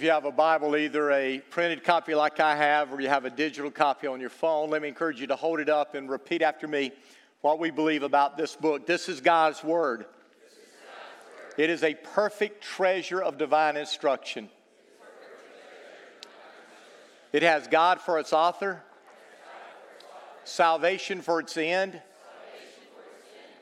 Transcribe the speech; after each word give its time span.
If 0.00 0.04
you 0.04 0.12
have 0.12 0.24
a 0.24 0.32
Bible, 0.32 0.78
either 0.78 1.10
a 1.10 1.40
printed 1.50 1.84
copy 1.84 2.14
like 2.14 2.40
I 2.40 2.56
have, 2.56 2.90
or 2.90 3.02
you 3.02 3.10
have 3.10 3.26
a 3.26 3.30
digital 3.30 3.70
copy 3.70 4.06
on 4.06 4.18
your 4.18 4.30
phone, 4.30 4.70
let 4.70 4.80
me 4.80 4.88
encourage 4.88 5.20
you 5.20 5.26
to 5.26 5.36
hold 5.36 5.60
it 5.60 5.68
up 5.68 5.94
and 5.94 6.08
repeat 6.08 6.40
after 6.40 6.66
me 6.66 6.92
what 7.42 7.58
we 7.58 7.70
believe 7.70 8.02
about 8.02 8.38
this 8.38 8.56
book. 8.56 8.86
This 8.86 9.10
is 9.10 9.20
God's 9.20 9.62
Word. 9.62 10.06
It 11.58 11.68
is 11.68 11.82
a 11.82 11.92
perfect 11.92 12.64
treasure 12.64 13.20
of 13.20 13.36
divine 13.36 13.76
instruction. 13.76 14.48
It 17.34 17.42
has 17.42 17.66
God 17.66 18.00
for 18.00 18.18
its 18.18 18.32
author, 18.32 18.82
salvation 20.44 21.20
for 21.20 21.40
its 21.40 21.58
end, 21.58 22.00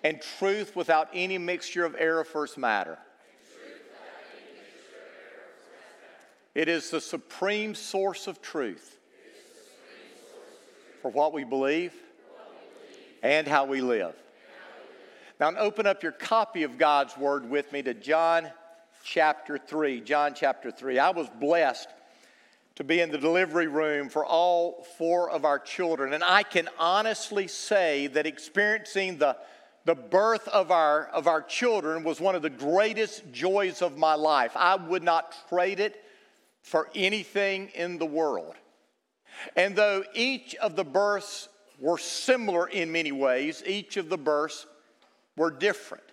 and 0.05 0.23
truth 0.39 0.77
without 0.77 1.09
any 1.13 1.37
mixture 1.37 1.85
of 1.85 1.97
error 1.99 2.23
for 2.23 2.45
its 2.45 2.57
matter. 2.57 2.97
It 6.59 6.69
is 6.69 6.91
the 6.91 7.01
supreme 7.01 7.77
source 7.77 8.27
of 8.27 8.43
truth 8.43 8.99
for 11.03 11.09
what 11.09 11.33
we 11.33 11.45
believe 11.45 11.93
and 13.23 13.47
how 13.47 13.67
we 13.67 13.81
live. 13.81 14.17
Now, 15.39 15.55
open 15.57 15.87
up 15.87 16.03
your 16.03 16.11
copy 16.11 16.65
of 16.65 16.77
God's 16.77 17.17
Word 17.17 17.49
with 17.49 17.73
me 17.73 17.83
to 17.83 17.95
John 17.95 18.51
chapter 19.05 19.57
3. 19.57 20.01
John 20.01 20.35
chapter 20.35 20.73
3. 20.73 20.99
I 20.99 21.11
was 21.11 21.29
blessed 21.39 21.91
to 22.75 22.83
be 22.83 22.99
in 23.03 23.13
the 23.13 23.19
delivery 23.19 23.69
room 23.69 24.09
for 24.09 24.27
all 24.27 24.85
four 24.99 25.31
of 25.31 25.45
our 25.45 25.61
children, 25.61 26.13
and 26.13 26.25
I 26.25 26.43
can 26.43 26.69
honestly 26.77 27.47
say 27.47 28.09
that 28.09 28.27
experiencing 28.27 29.19
the 29.19 29.37
the 29.85 29.95
birth 29.95 30.47
of 30.49 30.71
our, 30.71 31.07
of 31.07 31.27
our 31.29 31.41
children 31.41 32.05
was 32.05 32.21
one 32.21 32.35
of 32.35 32.43
the 32.43 32.51
greatest 32.51 33.23
joys 33.33 33.81
of 33.81 33.97
my 33.97 34.15
life. 34.15 34.53
I 34.55 34.75
would 34.75 35.03
not 35.03 35.49
trade 35.49 35.81
it 35.81 36.05
for 36.69 36.89
anything 36.95 37.69
in 37.75 37.99
the 37.99 38.07
world. 38.07 38.55
And 39.57 39.75
though 39.75 40.05
each 40.15 40.55
of 40.57 40.77
the 40.77 40.85
births 40.85 41.49
were 41.81 41.99
similar 41.99 42.69
in 42.69 42.93
many 42.93 43.13
ways, 43.13 43.63
each 43.67 43.97
of 43.97 44.09
the 44.09 44.19
births 44.19 44.67
were 45.37 45.51
different. 45.51 46.05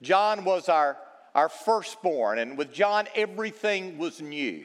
John 0.00 0.44
was 0.44 0.68
our, 0.68 0.96
our 1.34 1.48
firstborn, 1.48 2.38
and 2.38 2.56
with 2.56 2.72
John, 2.72 3.06
everything 3.14 3.98
was 3.98 4.20
new. 4.20 4.64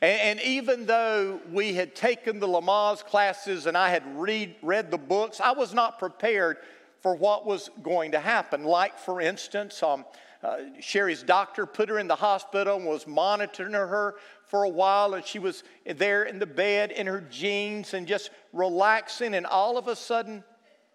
And, 0.00 0.20
and, 0.20 0.40
even 0.40 0.86
though 0.86 1.40
we 1.52 1.74
had 1.74 1.94
taken 1.94 2.40
the 2.40 2.48
Lamaze 2.48 3.04
classes 3.04 3.66
and 3.66 3.76
I 3.76 3.90
had 3.90 4.02
read, 4.18 4.56
read 4.60 4.90
the 4.90 4.98
books, 4.98 5.40
I 5.40 5.52
was 5.52 5.72
not 5.72 6.00
prepared 6.00 6.56
for 7.00 7.14
what 7.14 7.46
was 7.46 7.70
going 7.80 8.12
to 8.12 8.18
happen. 8.18 8.64
Like, 8.64 8.98
for 8.98 9.20
instance, 9.20 9.80
um, 9.84 10.04
uh, 10.42 10.58
Sherry's 10.80 11.22
doctor 11.22 11.66
put 11.66 11.88
her 11.88 11.98
in 11.98 12.08
the 12.08 12.16
hospital 12.16 12.76
and 12.76 12.86
was 12.86 13.06
monitoring 13.06 13.72
her 13.72 14.16
for 14.48 14.64
a 14.64 14.68
while, 14.68 15.14
and 15.14 15.24
she 15.24 15.38
was 15.38 15.62
there 15.86 16.24
in 16.24 16.38
the 16.38 16.46
bed 16.46 16.90
in 16.90 17.06
her 17.06 17.20
jeans 17.20 17.94
and 17.94 18.06
just 18.06 18.30
relaxing, 18.52 19.34
and 19.34 19.46
all 19.46 19.76
of 19.76 19.88
a 19.88 19.94
sudden, 19.94 20.42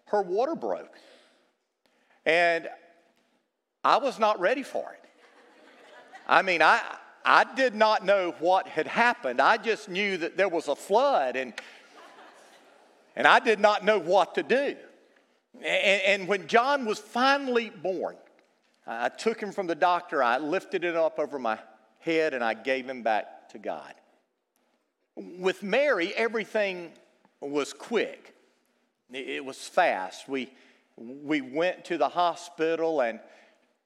her 0.06 0.22
water 0.22 0.56
broke. 0.56 0.94
And 2.26 2.68
I 3.84 3.98
was 3.98 4.18
not 4.18 4.40
ready 4.40 4.62
for 4.62 4.92
it. 4.92 5.08
I 6.26 6.42
mean, 6.42 6.62
I, 6.62 6.80
I 7.24 7.44
did 7.54 7.74
not 7.74 8.04
know 8.04 8.34
what 8.40 8.66
had 8.66 8.86
happened. 8.86 9.40
I 9.40 9.56
just 9.56 9.88
knew 9.88 10.16
that 10.18 10.36
there 10.36 10.48
was 10.48 10.68
a 10.68 10.74
flood, 10.74 11.36
and, 11.36 11.52
and 13.14 13.26
I 13.26 13.38
did 13.38 13.60
not 13.60 13.84
know 13.84 13.98
what 13.98 14.34
to 14.34 14.42
do. 14.42 14.74
And, 15.62 16.02
and 16.02 16.28
when 16.28 16.48
John 16.48 16.86
was 16.86 16.98
finally 16.98 17.70
born, 17.70 18.16
I 18.86 19.10
took 19.10 19.40
him 19.40 19.52
from 19.52 19.68
the 19.68 19.74
doctor, 19.74 20.22
I 20.22 20.38
lifted 20.38 20.82
it 20.82 20.96
up 20.96 21.18
over 21.18 21.38
my 21.38 21.58
head, 22.00 22.34
and 22.34 22.42
I 22.42 22.54
gave 22.54 22.88
him 22.88 23.02
back 23.02 23.43
to 23.54 23.58
God. 23.58 23.94
With 25.16 25.62
Mary, 25.62 26.12
everything 26.14 26.90
was 27.40 27.72
quick, 27.72 28.34
it 29.12 29.44
was 29.44 29.58
fast. 29.68 30.28
We, 30.28 30.50
we 30.96 31.40
went 31.40 31.84
to 31.86 31.98
the 31.98 32.08
hospital, 32.08 33.00
and 33.00 33.20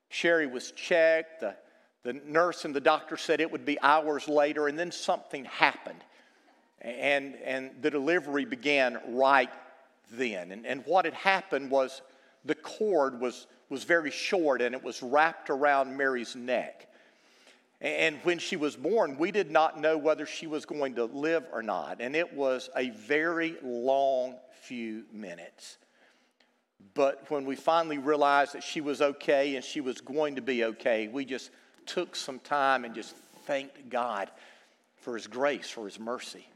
Sherry 0.09 0.47
was 0.47 0.73
checked. 0.73 1.41
The, 1.41 1.55
the 2.03 2.15
nurse 2.15 2.65
and 2.65 2.75
the 2.75 2.81
doctor 2.81 3.17
said 3.17 3.41
it 3.41 3.51
would 3.51 3.67
be 3.67 3.79
hours 3.83 4.27
later, 4.27 4.69
and 4.69 4.79
then 4.79 4.91
something 4.91 5.45
happened. 5.45 6.03
And, 6.81 7.35
and 7.45 7.71
the 7.83 7.91
delivery 7.91 8.45
began 8.45 8.99
right 9.09 9.51
then. 10.13 10.53
And, 10.53 10.67
and 10.67 10.83
what 10.87 11.05
had 11.05 11.15
happened 11.15 11.71
was 11.71 12.03
the 12.45 12.55
cord 12.55 13.21
was, 13.21 13.47
was 13.69 13.85
very 13.85 14.11
short 14.11 14.63
and 14.63 14.75
it 14.75 14.83
was 14.83 15.03
wrapped 15.03 15.51
around 15.51 15.97
Mary's 15.97 16.37
neck. 16.37 16.88
And 17.81 18.17
when 18.25 18.39
she 18.41 18.57
was 18.57 18.75
born, 18.75 19.19
we 19.19 19.31
did 19.31 19.51
not 19.51 19.81
know 19.81 19.97
whether 19.97 20.27
she 20.27 20.49
was 20.49 20.67
going 20.67 20.97
to 20.97 21.05
live 21.05 21.45
or 21.53 21.63
not. 21.63 22.01
And 22.01 22.17
it 22.17 22.35
was 22.35 22.69
a 22.77 22.91
very 22.91 23.57
long 23.63 24.35
few 24.63 25.05
minutes. 25.13 25.79
But 26.95 27.31
when 27.31 27.45
we 27.45 27.55
finally 27.55 27.99
realized 27.99 28.55
that 28.55 28.65
she 28.65 28.81
was 28.81 29.01
okay 29.01 29.55
and 29.55 29.65
she 29.65 29.81
was 29.81 30.01
going 30.01 30.37
to 30.37 30.43
be 30.43 30.65
okay, 30.65 31.07
we 31.07 31.25
just 31.25 31.51
took 31.87 32.17
some 32.17 32.41
time 32.41 32.85
and 32.85 32.95
just 32.95 33.15
thanked 33.47 33.89
God 33.89 34.29
for 34.97 35.15
His 35.15 35.29
grace, 35.29 35.71
for 35.71 35.85
His 35.85 36.01
mercy. 36.01 36.47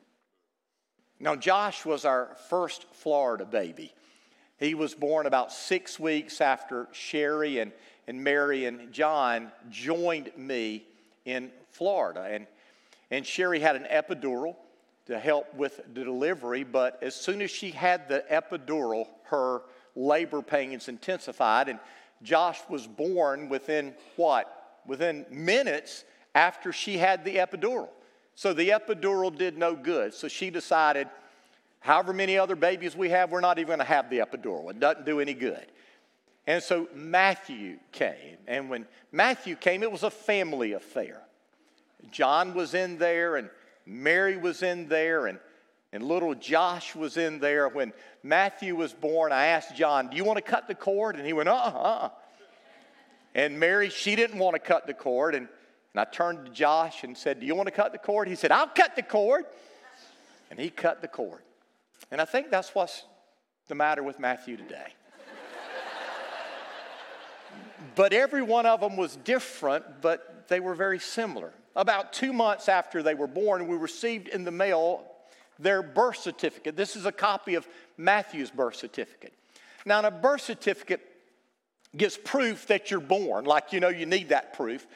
Now, 1.20 1.36
Josh 1.36 1.84
was 1.84 2.04
our 2.04 2.36
first 2.50 2.84
Florida 2.94 3.44
baby. 3.44 3.94
He 4.58 4.74
was 4.74 4.94
born 4.94 5.26
about 5.26 5.52
six 5.52 6.00
weeks 6.00 6.40
after 6.40 6.88
Sherry 6.90 7.60
and, 7.60 7.70
and 8.08 8.24
Mary 8.24 8.64
and 8.64 8.92
John 8.92 9.52
joined 9.70 10.32
me 10.36 10.84
in 11.24 11.50
Florida. 11.70 12.28
And, 12.30 12.46
and 13.10 13.26
Sherry 13.26 13.60
had 13.60 13.76
an 13.76 13.86
epidural 13.90 14.56
to 15.06 15.18
help 15.18 15.52
with 15.54 15.80
the 15.94 16.04
delivery, 16.04 16.62
but 16.64 17.02
as 17.02 17.14
soon 17.14 17.42
as 17.42 17.50
she 17.50 17.70
had 17.70 18.08
the 18.08 18.24
epidural, 18.30 19.06
her 19.24 19.62
labor 19.96 20.42
pains 20.42 20.88
intensified, 20.88 21.68
and 21.68 21.78
Josh 22.22 22.60
was 22.68 22.86
born 22.86 23.48
within 23.48 23.94
what? 24.16 24.80
Within 24.86 25.26
minutes 25.30 26.04
after 26.34 26.72
she 26.72 26.98
had 26.98 27.24
the 27.24 27.36
epidural. 27.36 27.88
So 28.34 28.54
the 28.54 28.70
epidural 28.70 29.36
did 29.36 29.58
no 29.58 29.74
good. 29.74 30.14
So 30.14 30.28
she 30.28 30.50
decided, 30.50 31.08
however 31.80 32.12
many 32.12 32.38
other 32.38 32.56
babies 32.56 32.96
we 32.96 33.10
have, 33.10 33.30
we're 33.30 33.40
not 33.40 33.58
even 33.58 33.68
going 33.68 33.78
to 33.80 33.84
have 33.84 34.08
the 34.08 34.18
epidural. 34.18 34.70
It 34.70 34.80
doesn't 34.80 35.04
do 35.04 35.20
any 35.20 35.34
good. 35.34 35.66
And 36.46 36.62
so 36.62 36.88
Matthew 36.94 37.78
came. 37.92 38.38
And 38.46 38.68
when 38.68 38.86
Matthew 39.12 39.56
came, 39.56 39.82
it 39.82 39.92
was 39.92 40.02
a 40.02 40.10
family 40.10 40.72
affair. 40.72 41.20
John 42.10 42.54
was 42.54 42.74
in 42.74 42.98
there, 42.98 43.36
and 43.36 43.48
Mary 43.86 44.36
was 44.36 44.62
in 44.62 44.88
there, 44.88 45.26
and, 45.28 45.38
and 45.92 46.02
little 46.02 46.34
Josh 46.34 46.94
was 46.96 47.16
in 47.16 47.38
there. 47.38 47.68
When 47.68 47.92
Matthew 48.22 48.74
was 48.74 48.92
born, 48.92 49.30
I 49.32 49.46
asked 49.46 49.76
John, 49.76 50.08
Do 50.08 50.16
you 50.16 50.24
want 50.24 50.38
to 50.38 50.42
cut 50.42 50.66
the 50.66 50.74
cord? 50.74 51.16
And 51.16 51.24
he 51.24 51.32
went, 51.32 51.48
Uh 51.48 51.54
uh-uh, 51.54 51.78
uh. 51.78 52.08
And 53.34 53.58
Mary, 53.58 53.88
she 53.88 54.16
didn't 54.16 54.38
want 54.38 54.54
to 54.54 54.60
cut 54.60 54.86
the 54.86 54.94
cord. 54.94 55.34
And 55.34 55.48
and 55.94 56.00
I 56.00 56.04
turned 56.04 56.46
to 56.46 56.52
Josh 56.52 57.04
and 57.04 57.16
said, 57.16 57.40
Do 57.40 57.46
you 57.46 57.54
want 57.54 57.66
to 57.66 57.72
cut 57.72 57.92
the 57.92 57.98
cord? 57.98 58.28
He 58.28 58.34
said, 58.34 58.50
I'll 58.50 58.68
cut 58.68 58.96
the 58.96 59.02
cord. 59.02 59.44
And 60.50 60.58
he 60.58 60.70
cut 60.70 61.02
the 61.02 61.08
cord. 61.08 61.40
And 62.10 62.20
I 62.20 62.24
think 62.24 62.50
that's 62.50 62.74
what's 62.74 63.04
the 63.68 63.74
matter 63.74 64.02
with 64.02 64.18
Matthew 64.18 64.56
today. 64.56 64.94
But 67.94 68.12
every 68.12 68.42
one 68.42 68.66
of 68.66 68.80
them 68.80 68.96
was 68.96 69.16
different, 69.16 69.84
but 70.00 70.48
they 70.48 70.60
were 70.60 70.74
very 70.74 70.98
similar. 70.98 71.52
About 71.74 72.12
two 72.12 72.32
months 72.32 72.68
after 72.68 73.02
they 73.02 73.14
were 73.14 73.26
born, 73.26 73.66
we 73.66 73.76
received 73.76 74.28
in 74.28 74.44
the 74.44 74.50
mail 74.50 75.04
their 75.58 75.82
birth 75.82 76.18
certificate. 76.18 76.76
This 76.76 76.96
is 76.96 77.06
a 77.06 77.12
copy 77.12 77.54
of 77.54 77.66
Matthew's 77.96 78.50
birth 78.50 78.76
certificate. 78.76 79.32
Now, 79.84 80.00
in 80.00 80.04
a 80.04 80.10
birth 80.10 80.42
certificate 80.42 81.00
gives 81.96 82.16
proof 82.16 82.66
that 82.66 82.90
you're 82.90 83.00
born, 83.00 83.44
like 83.44 83.72
you 83.72 83.80
know 83.80 83.88
you 83.88 84.06
need 84.06 84.30
that 84.30 84.54
proof 84.54 84.86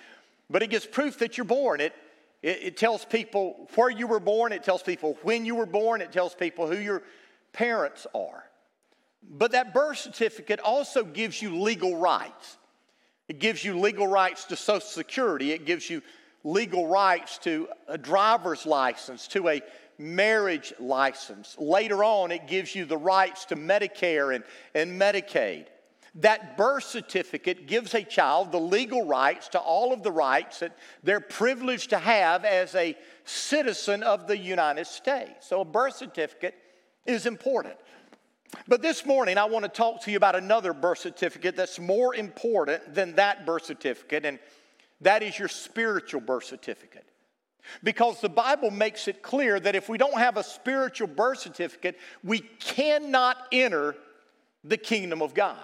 but 0.49 0.63
it 0.63 0.71
gives 0.71 0.87
proof 0.87 1.19
that 1.19 1.37
you're 1.37 1.45
born. 1.45 1.81
It, 1.81 1.93
it, 2.43 2.59
it, 2.63 2.77
tells 2.77 3.05
people 3.05 3.69
where 3.75 3.91
you 3.91 4.07
were 4.07 4.21
born, 4.21 4.53
it 4.53 4.63
tells 4.63 4.83
people 4.83 5.19
when 5.23 5.45
you 5.45 5.55
were 5.55 5.67
born, 5.67 6.01
it 6.01 6.13
tells 6.13 6.35
people 6.35 6.67
who 6.67 6.77
your 6.77 7.03
parents 7.53 8.07
are. 8.15 8.45
But 9.29 9.53
that 9.53 9.75
birth 9.75 9.99
certificate 9.99 10.61
also 10.61 11.03
gives 11.03 11.43
you 11.43 11.61
legal 11.61 11.97
rights. 11.97 12.59
It 13.29 13.39
gives 13.39 13.65
you 13.65 13.79
legal 13.79 14.07
rights 14.07 14.45
to 14.47 14.57
Social 14.57 14.81
Security, 14.81 15.53
it 15.53 15.67
gives 15.67 15.89
you 15.91 16.03
legal 16.45 16.87
rights 16.87 17.39
to 17.39 17.69
a 17.89 17.99
driver's 17.99 18.67
license, 18.67 19.27
to 19.29 19.49
a 19.49 19.63
marriage 19.99 20.73
license. 20.79 21.57
Later 21.59 22.05
on, 22.05 22.31
it 22.31 22.47
gives 22.47 22.75
you 22.75 22.85
the 22.85 22.97
rights 22.97 23.47
to 23.47 23.57
Medicare 23.57 24.35
and, 24.35 24.45
and 24.75 25.01
Medicaid 25.01 25.67
that 26.17 26.57
birth 26.57 26.85
certificate 26.85 27.67
gives 27.67 27.95
a 27.95 28.03
child 28.03 28.51
the 28.51 28.59
legal 28.59 29.07
rights 29.07 29.49
to 29.49 29.59
all 29.59 29.93
of 29.93 30.03
the 30.03 30.11
rights 30.11 30.61
that 30.61 30.77
they're 31.03 31.21
privileged 31.21 31.91
to 31.91 31.99
have 31.99 32.45
as 32.45 32.75
a 32.75 32.97
citizen 33.25 34.03
of 34.03 34.27
the 34.27 34.37
United 34.37 34.87
States. 34.87 35.47
So 35.47 35.61
a 35.61 35.65
birth 35.65 35.97
certificate 35.97 36.55
is 37.05 37.27
important. 37.27 37.77
But 38.69 38.83
this 38.83 39.05
morning, 39.05 39.39
I 39.39 39.45
want 39.45 39.65
to 39.65 39.69
talk 39.69 40.03
to 40.03 40.11
you 40.11 40.17
about 40.17 40.37
another 40.37 40.73
birth 40.73 40.99
certificate 40.99 41.57
that's 41.57 41.79
more 41.79 42.15
important 42.15 42.95
than 42.95 43.15
that 43.17 43.47
birth 43.47 43.65
certificate, 43.65 44.25
and 44.25 44.39
that 45.01 45.23
is 45.23 45.39
your 45.39 45.49
spiritual 45.49 46.21
birth 46.21 46.45
certificate. 46.45 47.05
Because 47.83 48.21
the 48.21 48.29
Bible 48.29 48.71
makes 48.71 49.09
it 49.09 49.23
clear 49.23 49.59
that 49.59 49.75
if 49.75 49.89
we 49.89 49.99
don't 49.99 50.19
have 50.19 50.37
a 50.37 50.43
spiritual 50.43 51.09
birth 51.09 51.39
certificate, 51.39 51.99
we 52.23 52.39
cannot 52.39 53.37
enter 53.51 53.97
the 54.63 54.77
kingdom 54.77 55.23
of 55.23 55.35
God. 55.35 55.59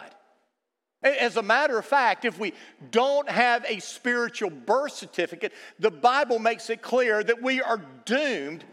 As 1.02 1.36
a 1.36 1.42
matter 1.42 1.78
of 1.78 1.84
fact, 1.84 2.24
if 2.24 2.38
we 2.38 2.52
don't 2.90 3.28
have 3.28 3.64
a 3.66 3.80
spiritual 3.80 4.50
birth 4.50 4.92
certificate, 4.92 5.52
the 5.80 5.90
Bible 5.90 6.38
makes 6.38 6.70
it 6.70 6.80
clear 6.80 7.24
that 7.24 7.42
we 7.42 7.60
are 7.60 7.84
doomed 8.04 8.64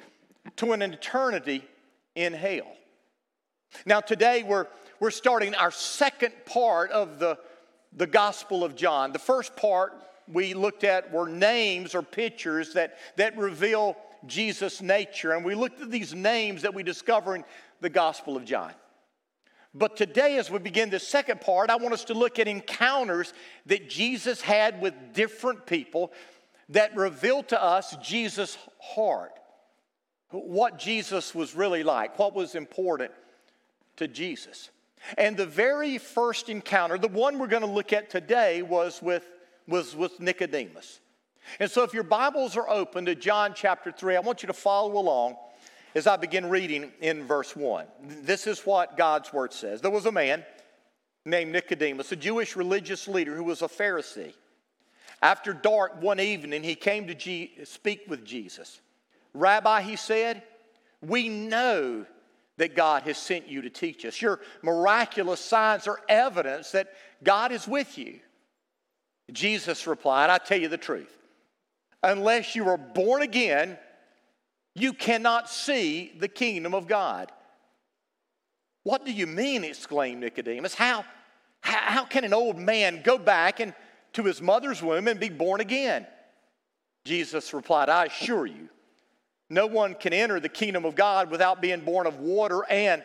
to 0.57 0.73
an 0.73 0.81
eternity 0.81 1.63
in 2.15 2.33
hell. 2.33 2.71
Now, 3.85 4.01
today 4.01 4.43
we're, 4.43 4.67
we're 4.99 5.11
starting 5.11 5.55
our 5.55 5.71
second 5.71 6.33
part 6.45 6.91
of 6.91 7.19
the, 7.19 7.37
the 7.95 8.07
Gospel 8.07 8.63
of 8.63 8.75
John. 8.75 9.11
The 9.13 9.19
first 9.19 9.55
part 9.55 9.93
we 10.27 10.53
looked 10.53 10.83
at 10.83 11.11
were 11.11 11.27
names 11.27 11.95
or 11.95 12.01
pictures 12.01 12.73
that, 12.73 12.97
that 13.17 13.37
reveal 13.37 13.97
Jesus' 14.25 14.81
nature, 14.81 15.31
and 15.31 15.45
we 15.45 15.55
looked 15.55 15.81
at 15.81 15.91
these 15.91 16.13
names 16.13 16.63
that 16.63 16.73
we 16.73 16.83
discover 16.83 17.35
in 17.35 17.45
the 17.79 17.89
Gospel 17.89 18.35
of 18.35 18.43
John. 18.43 18.73
But 19.73 19.95
today, 19.95 20.37
as 20.37 20.49
we 20.49 20.59
begin 20.59 20.89
the 20.89 20.99
second 20.99 21.41
part, 21.41 21.69
I 21.69 21.77
want 21.77 21.93
us 21.93 22.03
to 22.05 22.13
look 22.13 22.39
at 22.39 22.47
encounters 22.47 23.33
that 23.67 23.89
Jesus 23.89 24.41
had 24.41 24.81
with 24.81 24.93
different 25.13 25.65
people 25.65 26.11
that 26.69 26.95
reveal 26.95 27.43
to 27.43 27.63
us 27.63 27.95
Jesus' 27.97 28.57
heart. 28.79 29.31
What 30.31 30.77
Jesus 30.77 31.33
was 31.33 31.55
really 31.55 31.83
like, 31.83 32.19
what 32.19 32.35
was 32.35 32.55
important 32.55 33.11
to 33.99 34.07
Jesus. 34.07 34.69
And 35.17 35.37
the 35.37 35.45
very 35.45 35.97
first 35.97 36.49
encounter, 36.49 36.97
the 36.97 37.07
one 37.07 37.39
we're 37.39 37.47
going 37.47 37.61
to 37.61 37.69
look 37.69 37.93
at 37.93 38.09
today, 38.09 38.61
was 38.61 39.01
with, 39.01 39.25
was 39.67 39.95
with 39.95 40.19
Nicodemus. 40.19 40.99
And 41.59 41.71
so, 41.71 41.83
if 41.83 41.93
your 41.93 42.03
Bibles 42.03 42.57
are 42.57 42.69
open 42.69 43.05
to 43.05 43.15
John 43.15 43.53
chapter 43.55 43.91
3, 43.91 44.17
I 44.17 44.19
want 44.19 44.43
you 44.43 44.47
to 44.47 44.53
follow 44.53 44.99
along 44.99 45.37
as 45.95 46.05
I 46.05 46.17
begin 46.17 46.49
reading 46.49 46.91
in 47.01 47.25
verse 47.25 47.55
1. 47.55 47.85
This 48.23 48.45
is 48.45 48.59
what 48.61 48.97
God's 48.97 49.31
word 49.33 49.53
says. 49.53 49.81
There 49.81 49.89
was 49.89 50.05
a 50.05 50.11
man 50.11 50.45
named 51.25 51.51
Nicodemus, 51.51 52.11
a 52.11 52.15
Jewish 52.15 52.55
religious 52.55 53.07
leader 53.07 53.35
who 53.35 53.43
was 53.43 53.61
a 53.61 53.67
Pharisee. 53.67 54.33
After 55.21 55.53
dark 55.53 56.01
one 56.01 56.19
evening, 56.19 56.63
he 56.63 56.75
came 56.75 57.07
to 57.07 57.15
G- 57.15 57.53
speak 57.63 58.03
with 58.07 58.25
Jesus. 58.25 58.79
Rabbi, 59.33 59.81
he 59.81 59.95
said, 59.95 60.43
we 61.01 61.29
know 61.29 62.05
that 62.59 62.75
God 62.75 63.03
has 63.03 63.17
sent 63.17 63.47
you 63.47 63.61
to 63.61 63.69
teach 63.69 64.05
us. 64.05 64.21
Your 64.21 64.41
miraculous 64.61 65.39
signs 65.39 65.87
are 65.87 65.99
evidence 66.09 66.71
that 66.71 66.89
God 67.23 67.51
is 67.53 67.67
with 67.67 67.97
you. 67.97 68.19
Jesus 69.31 69.87
replied, 69.87 70.29
I 70.29 70.37
tell 70.39 70.59
you 70.59 70.67
the 70.67 70.77
truth. 70.77 71.15
Unless 72.03 72.55
you 72.55 72.67
are 72.67 72.77
born 72.77 73.21
again, 73.21 73.77
you 74.75 74.91
cannot 74.91 75.49
see 75.49 76.11
the 76.19 76.27
kingdom 76.27 76.75
of 76.75 76.87
God. 76.87 77.31
What 78.83 79.05
do 79.05 79.13
you 79.13 79.27
mean? 79.27 79.63
exclaimed 79.63 80.19
Nicodemus. 80.21 80.73
How, 80.73 81.05
how, 81.61 82.03
can 82.03 82.25
an 82.25 82.33
old 82.33 82.57
man 82.57 83.01
go 83.03 83.17
back 83.17 83.61
and, 83.61 83.73
to 84.13 84.23
his 84.23 84.41
mother's 84.41 84.83
womb 84.83 85.07
and 85.07 85.19
be 85.19 85.29
born 85.29 85.61
again? 85.61 86.05
Jesus 87.05 87.53
replied, 87.53 87.87
I 87.87 88.05
assure 88.05 88.45
you, 88.45 88.69
no 89.49 89.65
one 89.65 89.95
can 89.95 90.13
enter 90.13 90.39
the 90.39 90.49
kingdom 90.49 90.85
of 90.85 90.95
God 90.95 91.31
without 91.31 91.61
being 91.61 91.81
born 91.81 92.05
of 92.05 92.19
water 92.19 92.63
and 92.69 93.03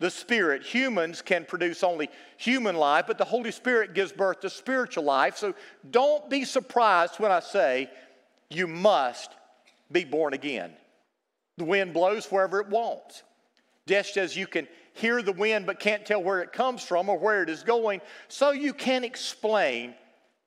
the 0.00 0.10
Spirit. 0.10 0.64
Humans 0.64 1.22
can 1.22 1.44
produce 1.44 1.84
only 1.84 2.10
human 2.36 2.76
life, 2.76 3.04
but 3.06 3.16
the 3.16 3.24
Holy 3.24 3.52
Spirit 3.52 3.94
gives 3.94 4.12
birth 4.12 4.40
to 4.40 4.50
spiritual 4.50 5.04
life. 5.04 5.36
So 5.36 5.54
don't 5.90 6.28
be 6.28 6.44
surprised 6.44 7.20
when 7.20 7.30
I 7.30 7.40
say 7.40 7.88
you 8.50 8.66
must 8.66 9.30
be 9.90 10.04
born 10.04 10.34
again. 10.34 10.72
The 11.56 11.64
wind 11.64 11.94
blows 11.94 12.26
wherever 12.26 12.60
it 12.60 12.68
wants. 12.68 13.22
Just 13.86 14.16
as 14.16 14.36
you 14.36 14.46
can 14.46 14.66
hear 14.94 15.22
the 15.22 15.32
wind 15.32 15.66
but 15.66 15.78
can't 15.78 16.04
tell 16.04 16.22
where 16.22 16.40
it 16.40 16.52
comes 16.52 16.82
from 16.82 17.08
or 17.08 17.18
where 17.18 17.42
it 17.42 17.48
is 17.48 17.62
going, 17.62 18.00
so 18.28 18.50
you 18.50 18.72
can't 18.72 19.04
explain 19.04 19.94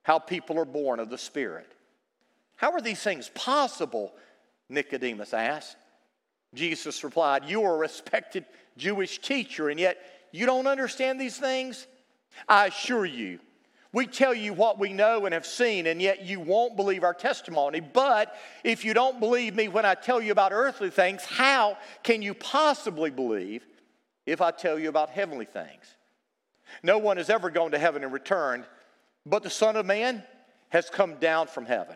how 0.04 0.20
people 0.20 0.60
are 0.60 0.66
born 0.66 1.00
of 1.00 1.10
the 1.10 1.18
Spirit. 1.18 1.72
How 2.58 2.72
are 2.72 2.82
these 2.82 3.02
things 3.02 3.30
possible? 3.30 4.14
Nicodemus 4.70 5.34
asked. 5.34 5.78
Jesus 6.54 7.04
replied, 7.04 7.46
You 7.46 7.64
are 7.64 7.76
a 7.76 7.78
respected 7.78 8.46
Jewish 8.78 9.20
teacher, 9.20 9.70
and 9.70 9.80
yet 9.80 9.98
you 10.32 10.46
don't 10.46 10.68
understand 10.68 11.20
these 11.20 11.38
things? 11.38 11.88
I 12.48 12.68
assure 12.68 13.06
you, 13.06 13.40
we 13.94 14.06
tell 14.06 14.34
you 14.34 14.54
what 14.54 14.78
we 14.78 14.94
know 14.94 15.26
and 15.26 15.34
have 15.34 15.46
seen, 15.46 15.88
and 15.88 16.02
yet 16.02 16.26
you 16.26 16.40
won't 16.40 16.76
believe 16.76 17.04
our 17.04 17.14
testimony. 17.14 17.80
But 17.80 18.36
if 18.64 18.84
you 18.84 18.94
don't 18.94 19.20
believe 19.20 19.56
me 19.56 19.70
when 19.70 19.86
I 19.86 19.96
tell 19.96 20.22
you 20.22 20.32
about 20.32 20.52
earthly 20.52 20.90
things, 20.90 21.24
how 21.24 21.78
can 22.04 22.22
you 22.22 22.34
possibly 22.34 23.10
believe 23.10 23.66
if 24.26 24.42
I 24.42 24.52
tell 24.52 24.78
you 24.78 24.90
about 24.90 25.10
heavenly 25.10 25.46
things? 25.46 25.96
No 26.84 26.98
one 26.98 27.18
has 27.18 27.30
ever 27.30 27.50
gone 27.50 27.72
to 27.72 27.80
heaven 27.80 28.04
and 28.04 28.12
returned, 28.12 28.66
but 29.26 29.42
the 29.42 29.50
Son 29.50 29.76
of 29.76 29.86
Man 29.86 30.24
has 30.70 30.90
come 30.90 31.16
down 31.16 31.48
from 31.48 31.66
heaven. 31.66 31.96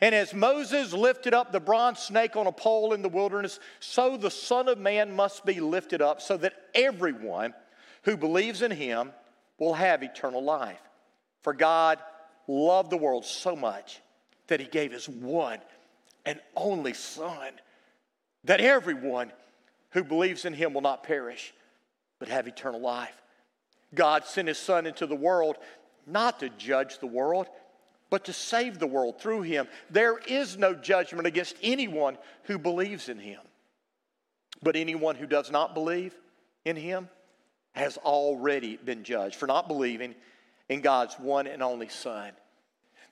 And 0.00 0.14
as 0.14 0.34
Moses 0.34 0.92
lifted 0.92 1.34
up 1.34 1.52
the 1.52 1.60
bronze 1.60 2.00
snake 2.00 2.36
on 2.36 2.46
a 2.46 2.52
pole 2.52 2.92
in 2.92 3.02
the 3.02 3.08
wilderness, 3.08 3.60
so 3.80 4.16
the 4.16 4.30
Son 4.30 4.68
of 4.68 4.78
Man 4.78 5.14
must 5.14 5.44
be 5.44 5.60
lifted 5.60 6.02
up, 6.02 6.20
so 6.20 6.36
that 6.38 6.54
everyone 6.74 7.54
who 8.02 8.16
believes 8.16 8.62
in 8.62 8.70
him 8.70 9.12
will 9.58 9.74
have 9.74 10.02
eternal 10.02 10.42
life. 10.42 10.80
For 11.42 11.52
God 11.52 11.98
loved 12.46 12.90
the 12.90 12.96
world 12.96 13.24
so 13.24 13.56
much 13.56 14.00
that 14.48 14.60
he 14.60 14.66
gave 14.66 14.92
his 14.92 15.08
one 15.08 15.58
and 16.26 16.40
only 16.56 16.92
Son, 16.92 17.52
that 18.44 18.60
everyone 18.60 19.32
who 19.90 20.04
believes 20.04 20.44
in 20.44 20.52
him 20.52 20.74
will 20.74 20.80
not 20.80 21.02
perish, 21.02 21.54
but 22.18 22.28
have 22.28 22.46
eternal 22.46 22.80
life. 22.80 23.16
God 23.94 24.24
sent 24.24 24.48
his 24.48 24.58
Son 24.58 24.86
into 24.86 25.06
the 25.06 25.16
world 25.16 25.56
not 26.06 26.40
to 26.40 26.48
judge 26.50 26.98
the 26.98 27.06
world, 27.06 27.46
but 28.10 28.24
to 28.24 28.32
save 28.32 28.78
the 28.78 28.86
world 28.86 29.20
through 29.20 29.42
him. 29.42 29.68
There 29.88 30.18
is 30.18 30.58
no 30.58 30.74
judgment 30.74 31.26
against 31.26 31.56
anyone 31.62 32.18
who 32.44 32.58
believes 32.58 33.08
in 33.08 33.18
him. 33.18 33.40
But 34.62 34.76
anyone 34.76 35.16
who 35.16 35.26
does 35.26 35.50
not 35.50 35.74
believe 35.74 36.14
in 36.64 36.76
him 36.76 37.08
has 37.72 37.96
already 37.98 38.76
been 38.76 39.04
judged 39.04 39.36
for 39.36 39.46
not 39.46 39.68
believing 39.68 40.14
in 40.68 40.80
God's 40.80 41.14
one 41.14 41.46
and 41.46 41.62
only 41.62 41.88
Son. 41.88 42.32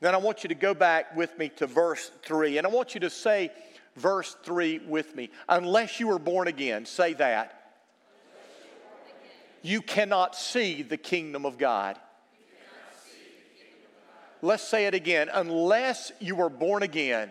Then 0.00 0.14
I 0.14 0.18
want 0.18 0.44
you 0.44 0.48
to 0.48 0.54
go 0.54 0.74
back 0.74 1.16
with 1.16 1.36
me 1.38 1.48
to 1.56 1.66
verse 1.66 2.10
3, 2.24 2.58
and 2.58 2.66
I 2.66 2.70
want 2.70 2.94
you 2.94 3.00
to 3.00 3.10
say 3.10 3.50
verse 3.96 4.36
3 4.44 4.80
with 4.86 5.14
me. 5.14 5.30
Unless 5.48 6.00
you 6.00 6.10
are 6.10 6.18
born 6.18 6.48
again, 6.48 6.86
say 6.86 7.14
that. 7.14 7.54
You 9.62 9.82
cannot 9.82 10.36
see 10.36 10.82
the 10.82 10.96
kingdom 10.96 11.44
of 11.44 11.58
God. 11.58 11.98
Let's 14.40 14.62
say 14.62 14.86
it 14.86 14.94
again. 14.94 15.28
Unless 15.32 16.12
you 16.20 16.40
are 16.40 16.48
born 16.48 16.82
again, 16.82 17.30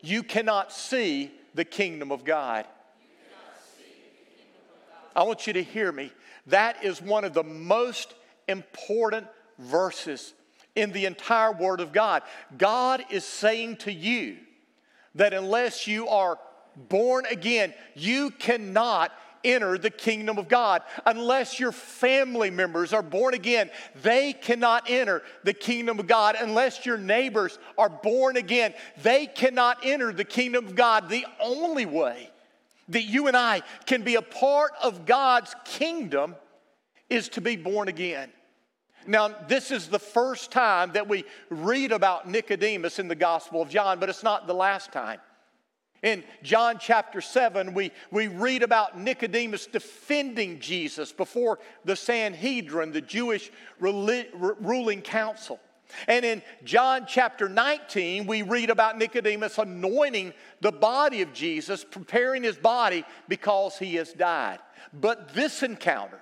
you 0.00 0.22
cannot 0.22 0.72
see 0.72 1.32
the 1.54 1.64
kingdom 1.64 2.12
of 2.12 2.24
God. 2.24 2.66
I 5.14 5.22
want 5.22 5.46
you 5.46 5.54
to 5.54 5.62
hear 5.62 5.90
me. 5.90 6.12
That 6.46 6.84
is 6.84 7.00
one 7.02 7.24
of 7.24 7.32
the 7.32 7.42
most 7.42 8.14
important 8.46 9.26
verses 9.58 10.34
in 10.74 10.92
the 10.92 11.06
entire 11.06 11.52
Word 11.52 11.80
of 11.80 11.92
God. 11.92 12.22
God 12.56 13.04
is 13.10 13.24
saying 13.24 13.78
to 13.78 13.92
you 13.92 14.36
that 15.14 15.32
unless 15.32 15.86
you 15.86 16.06
are 16.08 16.38
born 16.76 17.24
again, 17.26 17.72
you 17.94 18.30
cannot 18.30 19.10
enter 19.44 19.78
the 19.78 19.90
kingdom 19.90 20.38
of 20.38 20.48
God. 20.48 20.82
Unless 21.04 21.60
your 21.60 21.72
family 21.72 22.50
members 22.50 22.92
are 22.92 23.02
born 23.02 23.34
again, 23.34 23.70
they 24.02 24.32
cannot 24.32 24.88
enter 24.88 25.22
the 25.44 25.54
kingdom 25.54 25.98
of 25.98 26.06
God. 26.06 26.36
Unless 26.38 26.86
your 26.86 26.98
neighbors 26.98 27.58
are 27.78 27.88
born 27.88 28.36
again, 28.36 28.74
they 29.02 29.26
cannot 29.26 29.78
enter 29.82 30.12
the 30.12 30.24
kingdom 30.24 30.66
of 30.66 30.74
God. 30.74 31.08
The 31.08 31.26
only 31.40 31.86
way 31.86 32.30
that 32.88 33.02
you 33.02 33.26
and 33.26 33.36
I 33.36 33.62
can 33.84 34.02
be 34.02 34.14
a 34.14 34.22
part 34.22 34.72
of 34.82 35.06
God's 35.06 35.54
kingdom 35.64 36.36
is 37.10 37.28
to 37.30 37.40
be 37.40 37.56
born 37.56 37.88
again. 37.88 38.30
Now, 39.06 39.28
this 39.46 39.70
is 39.70 39.88
the 39.88 39.98
first 39.98 40.50
time 40.50 40.92
that 40.92 41.08
we 41.08 41.24
read 41.48 41.92
about 41.92 42.28
Nicodemus 42.28 42.98
in 42.98 43.08
the 43.08 43.14
Gospel 43.14 43.62
of 43.62 43.68
John, 43.68 44.00
but 44.00 44.08
it's 44.08 44.24
not 44.24 44.46
the 44.46 44.54
last 44.54 44.92
time. 44.92 45.20
In 46.02 46.22
John 46.42 46.78
chapter 46.78 47.20
7, 47.20 47.74
we, 47.74 47.90
we 48.10 48.28
read 48.28 48.62
about 48.62 48.98
Nicodemus 48.98 49.66
defending 49.66 50.60
Jesus 50.60 51.12
before 51.12 51.58
the 51.84 51.96
Sanhedrin, 51.96 52.92
the 52.92 53.00
Jewish 53.00 53.50
ruling 53.80 55.02
council. 55.02 55.58
And 56.08 56.24
in 56.24 56.42
John 56.64 57.06
chapter 57.08 57.48
19, 57.48 58.26
we 58.26 58.42
read 58.42 58.70
about 58.70 58.98
Nicodemus 58.98 59.58
anointing 59.58 60.34
the 60.60 60.72
body 60.72 61.22
of 61.22 61.32
Jesus, 61.32 61.84
preparing 61.84 62.42
his 62.42 62.56
body 62.56 63.04
because 63.28 63.78
he 63.78 63.94
has 63.94 64.12
died. 64.12 64.58
But 64.92 65.32
this 65.32 65.62
encounter, 65.62 66.20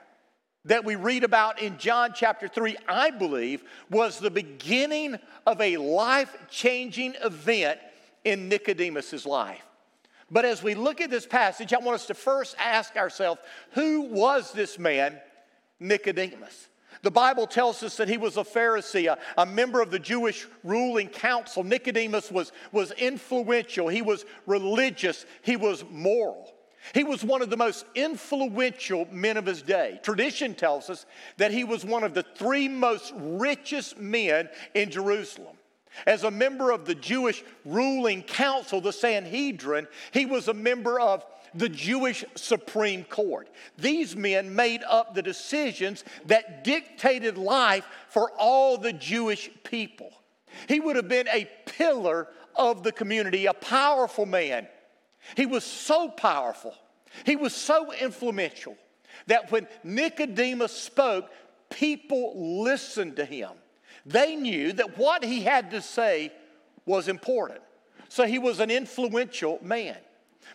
that 0.67 0.85
we 0.85 0.97
read 0.97 1.25
about 1.25 1.61
in 1.61 1.77
John 1.79 2.13
chapter 2.15 2.49
3, 2.49 2.77
I 2.89 3.11
believe, 3.11 3.63
was 3.91 4.19
the 4.19 4.31
beginning 4.31 5.19
of 5.47 5.61
a 5.61 5.77
life 5.77 6.35
changing 6.51 7.15
event 7.23 7.81
in 8.25 8.49
Nicodemus' 8.49 9.27
life. 9.27 9.63
But 10.31 10.45
as 10.45 10.63
we 10.63 10.75
look 10.75 11.01
at 11.01 11.11
this 11.11 11.27
passage, 11.27 11.73
I 11.73 11.79
want 11.79 11.97
us 11.97 12.07
to 12.07 12.15
first 12.15 12.57
ask 12.59 12.97
ourselves 12.97 13.41
who 13.73 14.03
was 14.03 14.53
this 14.53 14.79
man, 14.79 15.21
Nicodemus? 15.79 16.69
The 17.03 17.11
Bible 17.11 17.47
tells 17.47 17.83
us 17.83 17.99
that 17.99 18.09
he 18.09 18.17
was 18.17 18.39
a 18.39 18.45
Pharisee, 18.45 19.13
a, 19.13 19.19
a, 19.37 19.45
member 19.45 19.83
of 19.83 19.91
the 19.91 19.99
Jewish 19.99 20.47
ruling 20.63 21.09
council. 21.09 21.63
Nicodemus 21.63 22.31
was, 22.31 22.51
was 22.73 22.93
influential, 22.93 23.89
he 23.89 24.01
was 24.01 24.25
religious, 24.47 25.27
he 25.43 25.57
was 25.57 25.85
moral. 25.91 26.51
He 26.93 27.05
was 27.05 27.25
one 27.25 27.43
of 27.43 27.49
the 27.49 27.57
most 27.57 27.87
influential 27.95 29.07
men 29.11 29.37
of 29.37 29.47
his 29.47 29.63
day. 29.63 30.01
Tradition 30.03 30.55
tells 30.55 30.91
us 30.91 31.07
that 31.39 31.51
he 31.51 31.65
was 31.65 31.85
one 31.85 32.05
of 32.05 32.13
the 32.13 32.23
three 32.23 32.69
most 32.69 33.13
richest 33.17 33.99
men 33.99 34.49
in 34.75 34.91
Jerusalem. 34.91 35.57
As 36.07 36.25
a 36.25 36.31
member 36.31 36.71
of 36.71 36.85
the 36.85 36.95
Jewish 36.95 37.43
ruling 37.65 38.23
council, 38.23 38.81
the 38.81 38.93
Sanhedrin, 38.93 39.87
he 40.13 40.27
was 40.27 40.49
a 40.49 40.55
member 40.55 40.99
of 40.99 41.25
the 41.55 41.69
Jewish 41.69 42.25
Supreme 42.35 43.05
Court. 43.05 43.49
These 43.79 44.17
men 44.17 44.55
made 44.55 44.83
up 44.83 45.15
the 45.15 45.23
decisions 45.23 46.05
that 46.27 46.65
dictated 46.65 47.39
life 47.39 47.87
for 48.09 48.31
all 48.39 48.77
the 48.77 48.93
Jewish 48.93 49.51
people. 49.63 50.11
He 50.69 50.81
would 50.81 50.97
have 50.97 51.09
been 51.09 51.29
a 51.29 51.49
pillar 51.67 52.29
of 52.57 52.83
the 52.83 52.93
community, 52.93 53.47
a 53.47 53.55
powerful 53.55 54.27
man. 54.27 54.69
He 55.37 55.47
was 55.47 55.65
so 55.65 56.09
powerful, 56.09 56.75
he 57.25 57.37
was 57.37 57.55
so 57.55 57.93
influential 57.93 58.77
that 59.27 59.51
when 59.51 59.69
Nicodemus 59.85 60.73
spoke, 60.73 61.31
people 61.71 62.63
listened 62.63 63.17
to 63.17 63.25
him. 63.25 63.51
They 64.07 64.37
knew 64.37 64.73
that 64.75 64.99
what 64.99 65.25
he 65.25 65.43
had 65.43 65.71
to 65.71 65.81
say 65.81 66.33
was 66.87 67.09
important. 67.09 67.61
So 68.09 68.27
he 68.27 68.39
was 68.39 68.61
an 68.61 68.71
influential 68.71 69.59
man. 69.63 69.97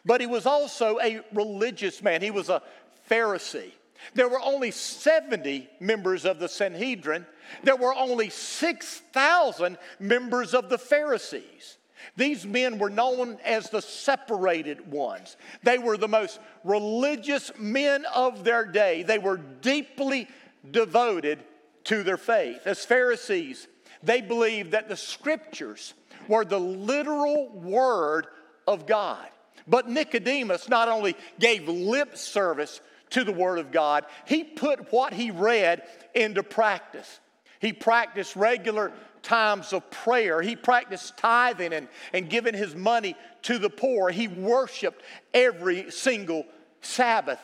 But 0.05 0.21
he 0.21 0.27
was 0.27 0.45
also 0.45 0.99
a 0.99 1.21
religious 1.33 2.01
man, 2.01 2.21
he 2.21 2.31
was 2.31 2.49
a 2.49 2.61
Pharisee. 3.09 3.71
There 4.13 4.29
were 4.29 4.39
only 4.39 4.71
70 4.71 5.69
members 5.79 6.25
of 6.25 6.39
the 6.39 6.47
Sanhedrin. 6.47 7.25
There 7.63 7.75
were 7.75 7.93
only 7.93 8.29
6,000 8.29 9.77
members 9.99 10.53
of 10.53 10.69
the 10.69 10.77
Pharisees. 10.77 11.77
These 12.15 12.45
men 12.45 12.77
were 12.77 12.89
known 12.89 13.39
as 13.43 13.69
the 13.69 13.81
separated 13.81 14.89
ones. 14.89 15.35
They 15.63 15.77
were 15.77 15.97
the 15.97 16.07
most 16.07 16.39
religious 16.63 17.51
men 17.57 18.05
of 18.13 18.43
their 18.43 18.65
day. 18.65 19.03
They 19.03 19.19
were 19.19 19.37
deeply 19.37 20.27
devoted 20.71 21.43
to 21.85 22.03
their 22.03 22.17
faith. 22.17 22.61
As 22.65 22.85
Pharisees, 22.85 23.67
they 24.03 24.21
believed 24.21 24.71
that 24.71 24.89
the 24.89 24.97
scriptures 24.97 25.93
were 26.27 26.45
the 26.45 26.59
literal 26.59 27.49
word 27.49 28.27
of 28.67 28.85
God. 28.85 29.27
But 29.67 29.89
Nicodemus 29.89 30.69
not 30.69 30.87
only 30.87 31.15
gave 31.39 31.67
lip 31.67 32.17
service 32.17 32.81
to 33.11 33.23
the 33.23 33.31
word 33.31 33.59
of 33.59 33.71
God, 33.71 34.05
he 34.25 34.43
put 34.43 34.91
what 34.91 35.13
he 35.13 35.31
read 35.31 35.83
into 36.13 36.43
practice. 36.43 37.19
He 37.59 37.73
practiced 37.73 38.35
regular 38.35 38.93
times 39.21 39.73
of 39.73 39.89
prayer. 39.91 40.41
He 40.41 40.55
practiced 40.55 41.17
tithing 41.17 41.73
and, 41.73 41.87
and 42.13 42.29
giving 42.29 42.53
his 42.53 42.75
money 42.75 43.15
to 43.43 43.57
the 43.57 43.69
poor. 43.69 44.09
He 44.09 44.27
worshiped 44.27 45.03
every 45.33 45.91
single 45.91 46.45
Sabbath. 46.81 47.39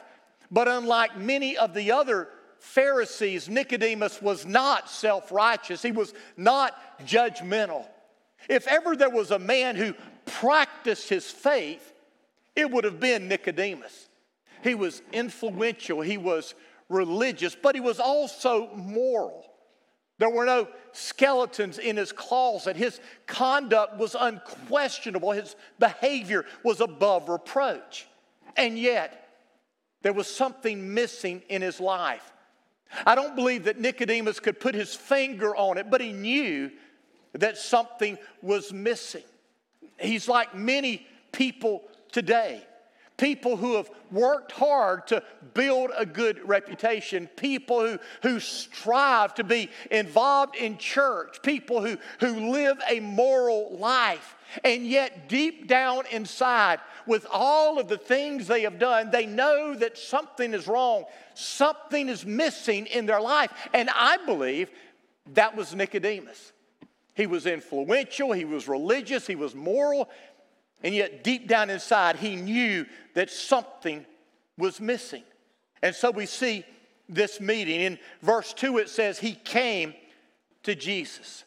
But 0.49 0.67
unlike 0.67 1.17
many 1.17 1.57
of 1.57 1.73
the 1.73 1.91
other 1.91 2.29
Pharisees, 2.65 3.47
Nicodemus 3.47 4.21
was 4.21 4.45
not 4.45 4.89
self 4.89 5.31
righteous, 5.31 5.81
he 5.81 5.91
was 5.91 6.13
not 6.35 6.75
judgmental. 7.05 7.85
If 8.49 8.67
ever 8.67 8.95
there 8.95 9.09
was 9.09 9.31
a 9.31 9.39
man 9.39 9.75
who 9.75 9.93
practiced 10.25 11.07
his 11.07 11.29
faith, 11.29 11.93
it 12.55 12.69
would 12.69 12.83
have 12.83 12.99
been 12.99 13.27
Nicodemus. 13.27 14.09
He 14.63 14.73
was 14.73 15.03
influential, 15.13 16.01
he 16.01 16.17
was 16.17 16.55
religious, 16.89 17.55
but 17.55 17.75
he 17.75 17.81
was 17.81 17.99
also 17.99 18.69
moral. 18.75 19.45
There 20.17 20.29
were 20.29 20.45
no 20.45 20.67
skeletons 20.91 21.77
in 21.77 21.97
his 21.97 22.11
closet. 22.11 22.75
His 22.75 22.99
conduct 23.27 23.97
was 23.97 24.15
unquestionable. 24.19 25.31
His 25.31 25.55
behavior 25.77 26.45
was 26.63 26.81
above 26.81 27.29
reproach. 27.29 28.07
And 28.57 28.79
yet, 28.79 29.29
there 30.01 30.13
was 30.13 30.27
something 30.27 30.93
missing 30.93 31.43
in 31.49 31.61
his 31.61 31.79
life. 31.79 32.31
I 33.05 33.15
don't 33.15 33.35
believe 33.35 33.65
that 33.65 33.79
Nicodemus 33.79 34.39
could 34.39 34.59
put 34.59 34.75
his 34.75 34.93
finger 34.93 35.55
on 35.55 35.77
it, 35.77 35.89
but 35.89 36.01
he 36.01 36.13
knew 36.13 36.71
that 37.33 37.57
something 37.57 38.17
was 38.41 38.71
missing. 38.71 39.23
He's 39.99 40.27
like 40.27 40.55
many 40.55 41.05
people 41.31 41.83
today. 42.11 42.61
People 43.17 43.55
who 43.55 43.75
have 43.75 43.89
worked 44.11 44.51
hard 44.51 45.07
to 45.07 45.23
build 45.53 45.91
a 45.97 46.05
good 46.05 46.45
reputation, 46.47 47.27
people 47.37 47.79
who, 47.79 47.97
who 48.23 48.41
strive 48.41 49.33
to 49.35 49.43
be 49.45 49.69
involved 49.89 50.55
in 50.57 50.77
church, 50.77 51.41
people 51.41 51.81
who, 51.81 51.97
who 52.19 52.51
live 52.51 52.77
a 52.89 52.99
moral 52.99 53.77
life, 53.77 54.34
and 54.63 54.85
yet 54.85 55.29
deep 55.29 55.67
down 55.67 56.05
inside, 56.11 56.79
with 57.07 57.25
all 57.31 57.79
of 57.79 57.87
the 57.87 57.97
things 57.97 58.47
they 58.47 58.61
have 58.61 58.79
done, 58.79 59.11
they 59.11 59.25
know 59.25 59.75
that 59.75 59.97
something 59.97 60.53
is 60.53 60.67
wrong, 60.67 61.05
something 61.33 62.09
is 62.09 62.25
missing 62.25 62.87
in 62.87 63.05
their 63.05 63.21
life. 63.21 63.51
And 63.73 63.89
I 63.93 64.17
believe 64.25 64.69
that 65.33 65.55
was 65.55 65.73
Nicodemus. 65.73 66.51
He 67.13 67.27
was 67.27 67.45
influential, 67.45 68.33
he 68.33 68.45
was 68.45 68.67
religious, 68.67 69.25
he 69.25 69.35
was 69.35 69.55
moral, 69.55 70.09
and 70.83 70.93
yet 70.93 71.23
deep 71.23 71.47
down 71.47 71.69
inside, 71.69 72.17
he 72.17 72.35
knew 72.35 72.85
that 73.13 73.29
something 73.29 74.05
was 74.57 74.81
missing. 74.81 75.23
And 75.81 75.95
so 75.95 76.11
we 76.11 76.25
see 76.25 76.65
this 77.07 77.39
meeting. 77.39 77.79
In 77.79 77.99
verse 78.21 78.53
2, 78.53 78.79
it 78.79 78.89
says, 78.89 79.17
He 79.17 79.33
came 79.33 79.93
to 80.63 80.75
Jesus. 80.75 81.44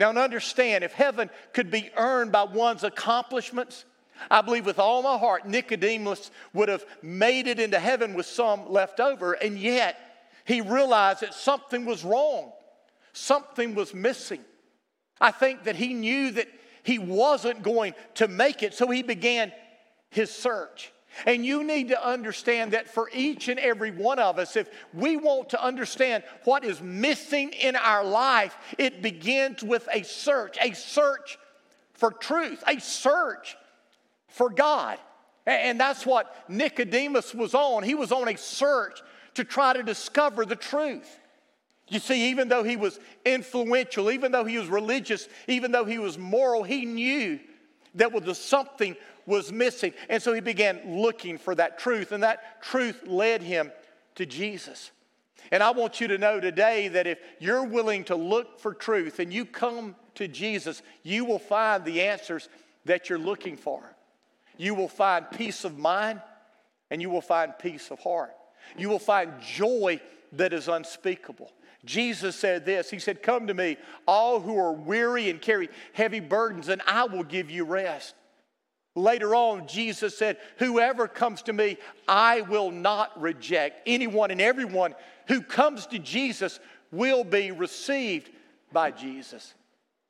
Now, 0.00 0.08
understand, 0.12 0.82
if 0.82 0.94
heaven 0.94 1.28
could 1.52 1.70
be 1.70 1.90
earned 1.94 2.32
by 2.32 2.44
one's 2.44 2.84
accomplishments, 2.84 3.84
I 4.30 4.40
believe 4.40 4.64
with 4.64 4.78
all 4.78 5.02
my 5.02 5.18
heart 5.18 5.46
Nicodemus 5.46 6.30
would 6.54 6.70
have 6.70 6.86
made 7.02 7.46
it 7.46 7.60
into 7.60 7.78
heaven 7.78 8.14
with 8.14 8.24
some 8.24 8.72
left 8.72 8.98
over, 8.98 9.34
and 9.34 9.58
yet 9.58 9.98
he 10.46 10.62
realized 10.62 11.20
that 11.20 11.34
something 11.34 11.84
was 11.84 12.02
wrong, 12.02 12.50
something 13.12 13.74
was 13.74 13.92
missing. 13.92 14.40
I 15.20 15.32
think 15.32 15.64
that 15.64 15.76
he 15.76 15.92
knew 15.92 16.30
that 16.30 16.48
he 16.82 16.98
wasn't 16.98 17.62
going 17.62 17.92
to 18.14 18.26
make 18.26 18.62
it, 18.62 18.72
so 18.72 18.88
he 18.88 19.02
began 19.02 19.52
his 20.08 20.30
search. 20.30 20.94
And 21.26 21.44
you 21.44 21.64
need 21.64 21.88
to 21.88 22.06
understand 22.06 22.72
that 22.72 22.88
for 22.88 23.10
each 23.12 23.48
and 23.48 23.58
every 23.58 23.90
one 23.90 24.18
of 24.18 24.38
us, 24.38 24.56
if 24.56 24.70
we 24.94 25.16
want 25.16 25.50
to 25.50 25.62
understand 25.62 26.22
what 26.44 26.64
is 26.64 26.80
missing 26.80 27.50
in 27.50 27.76
our 27.76 28.04
life, 28.04 28.56
it 28.78 29.02
begins 29.02 29.62
with 29.62 29.88
a 29.92 30.02
search, 30.02 30.56
a 30.60 30.72
search 30.72 31.38
for 31.94 32.10
truth, 32.10 32.62
a 32.66 32.80
search 32.80 33.56
for 34.28 34.50
God. 34.50 34.98
And 35.46 35.80
that's 35.80 36.06
what 36.06 36.48
Nicodemus 36.48 37.34
was 37.34 37.54
on. 37.54 37.82
He 37.82 37.94
was 37.94 38.12
on 38.12 38.28
a 38.28 38.36
search 38.36 39.00
to 39.34 39.44
try 39.44 39.72
to 39.72 39.82
discover 39.82 40.44
the 40.44 40.56
truth. 40.56 41.18
You 41.88 41.98
see, 41.98 42.30
even 42.30 42.48
though 42.48 42.62
he 42.62 42.76
was 42.76 43.00
influential, 43.24 44.12
even 44.12 44.30
though 44.30 44.44
he 44.44 44.58
was 44.58 44.68
religious, 44.68 45.28
even 45.48 45.72
though 45.72 45.84
he 45.84 45.98
was 45.98 46.16
moral, 46.16 46.62
he 46.62 46.84
knew 46.84 47.40
that 47.96 48.12
was 48.12 48.38
something 48.38 48.96
was 49.26 49.52
missing. 49.52 49.92
And 50.08 50.22
so 50.22 50.32
he 50.32 50.40
began 50.40 50.80
looking 51.00 51.38
for 51.38 51.54
that 51.54 51.78
truth, 51.78 52.12
and 52.12 52.22
that 52.22 52.62
truth 52.62 53.02
led 53.06 53.42
him 53.42 53.72
to 54.16 54.26
Jesus. 54.26 54.90
And 55.50 55.62
I 55.62 55.70
want 55.70 56.00
you 56.00 56.08
to 56.08 56.18
know 56.18 56.40
today 56.40 56.88
that 56.88 57.06
if 57.06 57.18
you're 57.38 57.64
willing 57.64 58.04
to 58.04 58.16
look 58.16 58.60
for 58.60 58.74
truth 58.74 59.18
and 59.18 59.32
you 59.32 59.44
come 59.44 59.96
to 60.14 60.28
Jesus, 60.28 60.82
you 61.02 61.24
will 61.24 61.38
find 61.38 61.84
the 61.84 62.02
answers 62.02 62.48
that 62.84 63.08
you're 63.08 63.18
looking 63.18 63.56
for. 63.56 63.82
You 64.56 64.74
will 64.74 64.88
find 64.88 65.30
peace 65.30 65.64
of 65.64 65.78
mind 65.78 66.20
and 66.90 67.00
you 67.00 67.10
will 67.10 67.20
find 67.20 67.52
peace 67.58 67.90
of 67.90 67.98
heart. 68.00 68.34
You 68.76 68.88
will 68.88 68.98
find 68.98 69.32
joy 69.40 70.00
that 70.32 70.52
is 70.52 70.68
unspeakable. 70.68 71.50
Jesus 71.84 72.36
said 72.36 72.66
this 72.66 72.90
He 72.90 72.98
said, 72.98 73.22
Come 73.22 73.46
to 73.46 73.54
me, 73.54 73.76
all 74.06 74.40
who 74.40 74.58
are 74.58 74.72
weary 74.72 75.30
and 75.30 75.40
carry 75.40 75.68
heavy 75.92 76.20
burdens, 76.20 76.68
and 76.68 76.82
I 76.86 77.04
will 77.04 77.24
give 77.24 77.50
you 77.50 77.64
rest. 77.64 78.14
Later 78.96 79.34
on, 79.34 79.68
Jesus 79.68 80.16
said, 80.18 80.36
Whoever 80.58 81.06
comes 81.06 81.42
to 81.42 81.52
me, 81.52 81.78
I 82.08 82.40
will 82.42 82.70
not 82.70 83.20
reject. 83.20 83.82
Anyone 83.86 84.30
and 84.30 84.40
everyone 84.40 84.94
who 85.28 85.42
comes 85.42 85.86
to 85.88 85.98
Jesus 85.98 86.58
will 86.90 87.22
be 87.22 87.52
received 87.52 88.30
by 88.72 88.90
Jesus. 88.90 89.54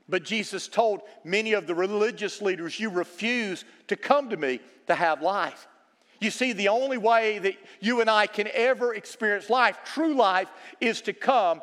But 0.08 0.24
Jesus 0.24 0.66
told 0.66 1.02
many 1.24 1.52
of 1.52 1.66
the 1.66 1.74
religious 1.74 2.40
leaders, 2.40 2.80
You 2.80 2.90
refuse 2.90 3.64
to 3.88 3.96
come 3.96 4.30
to 4.30 4.36
me 4.36 4.60
to 4.86 4.94
have 4.94 5.22
life. 5.22 5.68
You 6.20 6.30
see, 6.30 6.52
the 6.52 6.68
only 6.68 6.98
way 6.98 7.38
that 7.38 7.54
you 7.80 8.00
and 8.00 8.10
I 8.10 8.26
can 8.26 8.48
ever 8.52 8.94
experience 8.94 9.48
life, 9.48 9.78
true 9.84 10.14
life, 10.14 10.50
is 10.80 11.00
to 11.02 11.12
come 11.12 11.62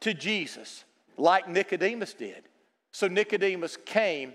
to 0.00 0.12
Jesus, 0.12 0.84
like 1.16 1.48
Nicodemus 1.48 2.12
did. 2.12 2.44
So 2.92 3.08
Nicodemus 3.08 3.78
came 3.84 4.34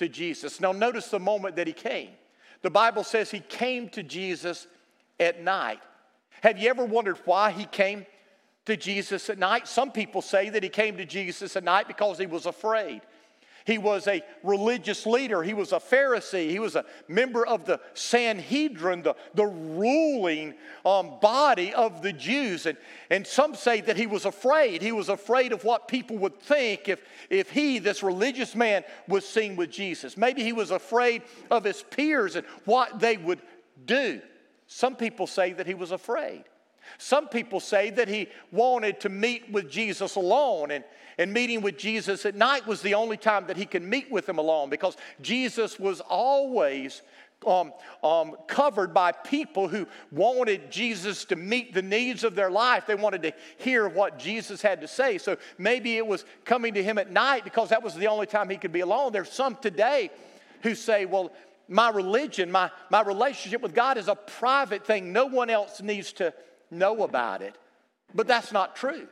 to 0.00 0.08
Jesus. 0.08 0.60
Now, 0.60 0.72
notice 0.72 1.08
the 1.08 1.20
moment 1.20 1.56
that 1.56 1.66
he 1.66 1.74
came. 1.74 2.08
The 2.62 2.70
Bible 2.70 3.04
says 3.04 3.30
he 3.30 3.40
came 3.40 3.90
to 3.90 4.02
Jesus 4.02 4.66
at 5.18 5.42
night. 5.42 5.78
Have 6.42 6.58
you 6.58 6.70
ever 6.70 6.86
wondered 6.86 7.18
why 7.26 7.50
he 7.50 7.66
came 7.66 8.06
to 8.64 8.78
Jesus 8.78 9.28
at 9.28 9.38
night? 9.38 9.68
Some 9.68 9.92
people 9.92 10.22
say 10.22 10.48
that 10.48 10.62
he 10.62 10.70
came 10.70 10.96
to 10.96 11.04
Jesus 11.04 11.54
at 11.54 11.64
night 11.64 11.86
because 11.86 12.18
he 12.18 12.24
was 12.24 12.46
afraid. 12.46 13.02
He 13.70 13.78
was 13.78 14.08
a 14.08 14.24
religious 14.42 15.06
leader. 15.06 15.44
He 15.44 15.54
was 15.54 15.70
a 15.70 15.76
Pharisee. 15.76 16.50
He 16.50 16.58
was 16.58 16.74
a 16.74 16.84
member 17.06 17.46
of 17.46 17.66
the 17.66 17.78
Sanhedrin, 17.94 19.02
the, 19.02 19.14
the 19.34 19.46
ruling 19.46 20.54
um, 20.84 21.20
body 21.20 21.72
of 21.72 22.02
the 22.02 22.12
Jews. 22.12 22.66
And, 22.66 22.76
and 23.10 23.24
some 23.24 23.54
say 23.54 23.80
that 23.82 23.96
he 23.96 24.08
was 24.08 24.24
afraid. 24.24 24.82
He 24.82 24.90
was 24.90 25.08
afraid 25.08 25.52
of 25.52 25.62
what 25.62 25.86
people 25.86 26.18
would 26.18 26.40
think 26.40 26.88
if, 26.88 27.00
if 27.30 27.50
he, 27.50 27.78
this 27.78 28.02
religious 28.02 28.56
man, 28.56 28.82
was 29.06 29.24
seen 29.24 29.54
with 29.54 29.70
Jesus. 29.70 30.16
Maybe 30.16 30.42
he 30.42 30.52
was 30.52 30.72
afraid 30.72 31.22
of 31.48 31.62
his 31.62 31.84
peers 31.84 32.34
and 32.34 32.44
what 32.64 32.98
they 32.98 33.18
would 33.18 33.40
do. 33.86 34.20
Some 34.66 34.96
people 34.96 35.28
say 35.28 35.52
that 35.52 35.68
he 35.68 35.74
was 35.74 35.92
afraid. 35.92 36.42
Some 36.98 37.28
people 37.28 37.60
say 37.60 37.90
that 37.90 38.08
he 38.08 38.28
wanted 38.52 39.00
to 39.00 39.08
meet 39.08 39.50
with 39.50 39.70
Jesus 39.70 40.16
alone, 40.16 40.70
and, 40.70 40.84
and 41.18 41.32
meeting 41.32 41.60
with 41.62 41.78
Jesus 41.78 42.24
at 42.26 42.34
night 42.34 42.66
was 42.66 42.82
the 42.82 42.94
only 42.94 43.16
time 43.16 43.46
that 43.46 43.56
he 43.56 43.66
could 43.66 43.82
meet 43.82 44.10
with 44.10 44.28
him 44.28 44.38
alone 44.38 44.70
because 44.70 44.96
Jesus 45.20 45.78
was 45.78 46.00
always 46.00 47.02
um, 47.46 47.72
um, 48.02 48.36
covered 48.46 48.92
by 48.92 49.12
people 49.12 49.68
who 49.68 49.86
wanted 50.10 50.70
Jesus 50.70 51.24
to 51.26 51.36
meet 51.36 51.72
the 51.72 51.82
needs 51.82 52.24
of 52.24 52.34
their 52.34 52.50
life. 52.50 52.86
They 52.86 52.94
wanted 52.94 53.22
to 53.22 53.32
hear 53.56 53.88
what 53.88 54.18
Jesus 54.18 54.60
had 54.60 54.80
to 54.82 54.88
say. 54.88 55.18
So 55.18 55.36
maybe 55.58 55.96
it 55.96 56.06
was 56.06 56.24
coming 56.44 56.74
to 56.74 56.82
him 56.82 56.98
at 56.98 57.10
night 57.10 57.44
because 57.44 57.70
that 57.70 57.82
was 57.82 57.94
the 57.94 58.08
only 58.08 58.26
time 58.26 58.50
he 58.50 58.56
could 58.56 58.72
be 58.72 58.80
alone. 58.80 59.12
There's 59.12 59.30
some 59.30 59.56
today 59.56 60.10
who 60.62 60.74
say, 60.74 61.06
well, 61.06 61.32
my 61.68 61.88
religion, 61.88 62.50
my, 62.50 62.70
my 62.90 63.00
relationship 63.02 63.62
with 63.62 63.74
God 63.74 63.96
is 63.96 64.08
a 64.08 64.16
private 64.16 64.84
thing. 64.84 65.12
No 65.12 65.26
one 65.26 65.50
else 65.50 65.80
needs 65.80 66.12
to 66.14 66.34
know 66.70 67.02
about 67.02 67.42
it. 67.42 67.56
But 68.14 68.26
that's 68.26 68.52
not 68.52 68.76
true. 68.76 69.06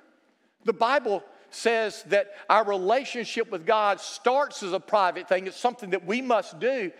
The 0.64 0.72
Bible 0.72 1.22
says 1.50 2.02
that 2.04 2.32
our 2.50 2.64
relationship 2.64 3.50
with 3.50 3.66
God 3.66 4.00
starts 4.00 4.62
as 4.62 4.72
a 4.72 4.80
private 4.80 5.28
thing, 5.28 5.46
it's 5.46 5.56
something 5.56 5.90
that 5.90 6.04
we 6.04 6.20
must 6.20 6.58
do, 6.60 6.90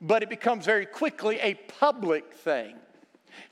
but 0.00 0.22
it 0.22 0.28
becomes 0.28 0.66
very 0.66 0.86
quickly 0.86 1.38
a 1.40 1.54
public 1.54 2.34
thing. 2.34 2.76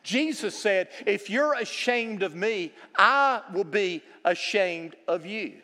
Jesus 0.03 0.57
said, 0.57 0.89
If 1.07 1.31
you're 1.31 1.55
ashamed 1.55 2.23
of 2.23 2.35
me, 2.35 2.73
I 2.97 3.43
will 3.53 3.65
be 3.65 4.03
ashamed 4.25 4.97
of 5.09 5.27
you. 5.27 5.55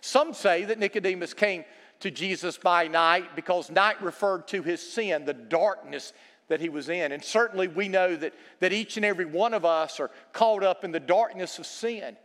Some 0.00 0.32
say 0.32 0.64
that 0.64 0.78
Nicodemus 0.78 1.34
came 1.34 1.64
to 2.00 2.10
Jesus 2.10 2.56
by 2.56 2.88
night 2.88 3.36
because 3.36 3.70
night 3.70 4.02
referred 4.02 4.48
to 4.48 4.62
his 4.62 4.80
sin, 4.80 5.24
the 5.24 5.34
darkness 5.34 6.12
that 6.50 6.60
he 6.60 6.68
was 6.68 6.88
in. 6.88 7.12
And 7.12 7.24
certainly 7.24 7.68
we 7.68 7.88
know 7.88 8.14
that, 8.16 8.34
that 8.58 8.72
each 8.72 8.96
and 8.96 9.06
every 9.06 9.24
one 9.24 9.54
of 9.54 9.64
us 9.64 9.98
are 9.98 10.10
caught 10.32 10.62
up 10.62 10.84
in 10.84 10.92
the 10.92 11.00
darkness 11.00 11.58
of 11.58 11.64
sin. 11.64 12.16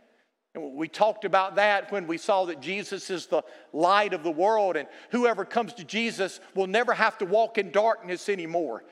And 0.54 0.74
we 0.74 0.88
talked 0.88 1.24
about 1.24 1.56
that 1.56 1.92
when 1.92 2.06
we 2.06 2.18
saw 2.18 2.44
that 2.46 2.60
Jesus 2.60 3.08
is 3.08 3.26
the 3.26 3.42
light 3.72 4.12
of 4.12 4.22
the 4.22 4.30
world, 4.30 4.76
and 4.76 4.88
whoever 5.10 5.44
comes 5.44 5.74
to 5.74 5.84
Jesus 5.84 6.40
will 6.54 6.66
never 6.66 6.92
have 6.92 7.16
to 7.18 7.24
walk 7.24 7.56
in 7.56 7.70
darkness 7.70 8.28
anymore. 8.28 8.84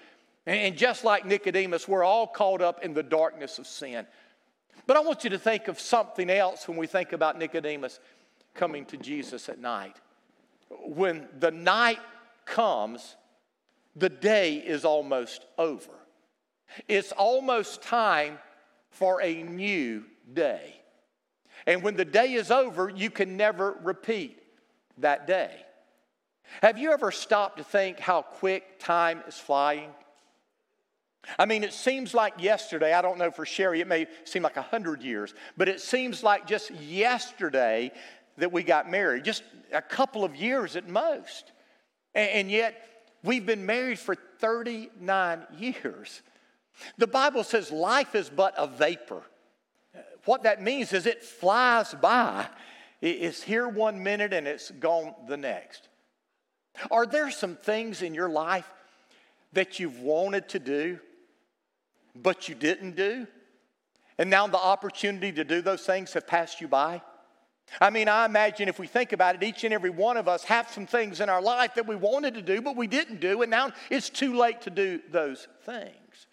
And 0.46 0.76
just 0.76 1.04
like 1.04 1.24
Nicodemus, 1.24 1.88
we're 1.88 2.04
all 2.04 2.26
caught 2.26 2.62
up 2.62 2.84
in 2.84 2.94
the 2.94 3.02
darkness 3.02 3.58
of 3.58 3.66
sin. 3.66 4.06
But 4.86 4.96
I 4.96 5.00
want 5.00 5.24
you 5.24 5.30
to 5.30 5.38
think 5.38 5.68
of 5.68 5.80
something 5.80 6.30
else 6.30 6.68
when 6.68 6.76
we 6.76 6.86
think 6.86 7.12
about 7.12 7.38
Nicodemus 7.38 7.98
coming 8.54 8.84
to 8.86 8.96
Jesus 8.96 9.48
at 9.48 9.58
night. 9.58 9.96
When 10.68 11.28
the 11.40 11.50
night 11.50 12.00
comes, 12.44 13.16
the 13.96 14.08
day 14.08 14.56
is 14.56 14.84
almost 14.84 15.44
over. 15.58 15.92
It's 16.88 17.12
almost 17.12 17.82
time 17.82 18.38
for 18.90 19.22
a 19.22 19.42
new 19.42 20.04
day. 20.32 20.74
And 21.66 21.82
when 21.82 21.96
the 21.96 22.04
day 22.04 22.32
is 22.32 22.50
over, 22.50 22.90
you 22.90 23.10
can 23.10 23.36
never 23.36 23.76
repeat 23.82 24.42
that 24.98 25.26
day. 25.26 25.50
Have 26.62 26.78
you 26.78 26.92
ever 26.92 27.10
stopped 27.10 27.58
to 27.58 27.64
think 27.64 27.98
how 27.98 28.22
quick 28.22 28.78
time 28.78 29.22
is 29.26 29.36
flying? 29.36 29.90
I 31.38 31.46
mean, 31.46 31.64
it 31.64 31.72
seems 31.72 32.12
like 32.12 32.34
yesterday, 32.38 32.92
I 32.92 33.00
don't 33.00 33.18
know 33.18 33.30
for 33.30 33.46
Sherry, 33.46 33.80
it 33.80 33.86
may 33.86 34.06
seem 34.24 34.42
like 34.42 34.58
a 34.58 34.62
hundred 34.62 35.02
years, 35.02 35.34
but 35.56 35.68
it 35.68 35.80
seems 35.80 36.22
like 36.22 36.46
just 36.46 36.70
yesterday 36.72 37.92
that 38.36 38.52
we 38.52 38.62
got 38.62 38.90
married, 38.90 39.24
just 39.24 39.42
a 39.72 39.80
couple 39.80 40.24
of 40.24 40.36
years 40.36 40.76
at 40.76 40.88
most. 40.88 41.52
And, 42.14 42.50
yet, 42.50 42.80
We've 43.24 43.44
been 43.44 43.64
married 43.64 43.98
for 43.98 44.14
39 44.14 45.46
years. 45.58 46.20
The 46.98 47.06
Bible 47.06 47.42
says 47.42 47.72
life 47.72 48.14
is 48.14 48.28
but 48.28 48.54
a 48.58 48.66
vapor. 48.66 49.22
What 50.26 50.42
that 50.42 50.62
means 50.62 50.92
is 50.92 51.06
it 51.06 51.24
flies 51.24 51.94
by. 51.94 52.46
It's 53.00 53.42
here 53.42 53.66
one 53.66 54.02
minute 54.02 54.34
and 54.34 54.46
it's 54.46 54.70
gone 54.70 55.14
the 55.26 55.38
next. 55.38 55.88
Are 56.90 57.06
there 57.06 57.30
some 57.30 57.56
things 57.56 58.02
in 58.02 58.14
your 58.14 58.28
life 58.28 58.70
that 59.54 59.78
you've 59.80 60.00
wanted 60.00 60.48
to 60.50 60.58
do, 60.58 60.98
but 62.14 62.48
you 62.48 62.54
didn't 62.54 62.94
do? 62.94 63.26
And 64.18 64.28
now 64.28 64.46
the 64.46 64.58
opportunity 64.58 65.32
to 65.32 65.44
do 65.44 65.62
those 65.62 65.82
things 65.82 66.12
have 66.12 66.26
passed 66.26 66.60
you 66.60 66.68
by? 66.68 67.00
I 67.80 67.90
mean, 67.90 68.08
I 68.08 68.24
imagine 68.24 68.68
if 68.68 68.78
we 68.78 68.86
think 68.86 69.12
about 69.12 69.34
it, 69.34 69.42
each 69.42 69.64
and 69.64 69.74
every 69.74 69.90
one 69.90 70.16
of 70.16 70.28
us 70.28 70.44
have 70.44 70.70
some 70.70 70.86
things 70.86 71.20
in 71.20 71.28
our 71.28 71.42
life 71.42 71.74
that 71.74 71.86
we 71.86 71.96
wanted 71.96 72.34
to 72.34 72.42
do, 72.42 72.62
but 72.62 72.76
we 72.76 72.86
didn't 72.86 73.20
do, 73.20 73.42
and 73.42 73.50
now 73.50 73.72
it's 73.90 74.10
too 74.10 74.36
late 74.36 74.62
to 74.62 74.70
do 74.70 75.00
those 75.10 75.48
things. 75.64 76.26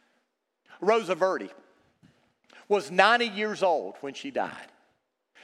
Rosa 0.82 1.16
Verde 1.16 1.50
was 2.68 2.92
90 2.92 3.28
years 3.28 3.64
old 3.64 3.96
when 4.02 4.14
she 4.14 4.32
died. 4.32 4.68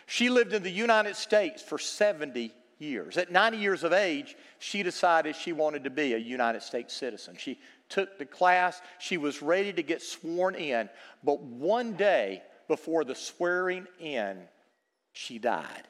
She 0.06 0.30
lived 0.30 0.54
in 0.54 0.64
the 0.64 0.72
United 0.72 1.16
States 1.16 1.62
for 1.62 1.78
70 1.78 2.54
years. 2.80 3.18
At 3.18 3.32
90 3.32 3.58
years 3.58 3.84
of 3.84 3.92
age, 3.92 4.36
she 4.60 4.84
decided 4.84 5.36
she 5.36 5.52
wanted 5.52 5.84
to 5.84 5.90
be 5.90 6.14
a 6.14 6.18
United 6.18 6.62
States 6.62 6.96
citizen. 6.96 7.36
She 7.38 7.60
took 7.90 8.18
the 8.18 8.26
class, 8.26 8.82
she 9.00 9.18
was 9.18 9.42
ready 9.42 9.74
to 9.74 9.84
get 9.84 10.02
sworn 10.02 10.56
in, 10.56 10.90
but 11.24 11.42
one 11.42 11.94
day 11.94 12.44
before 12.68 13.04
the 13.04 13.16
swearing 13.16 13.88
in, 14.00 14.38
she 15.18 15.40
died. 15.40 15.88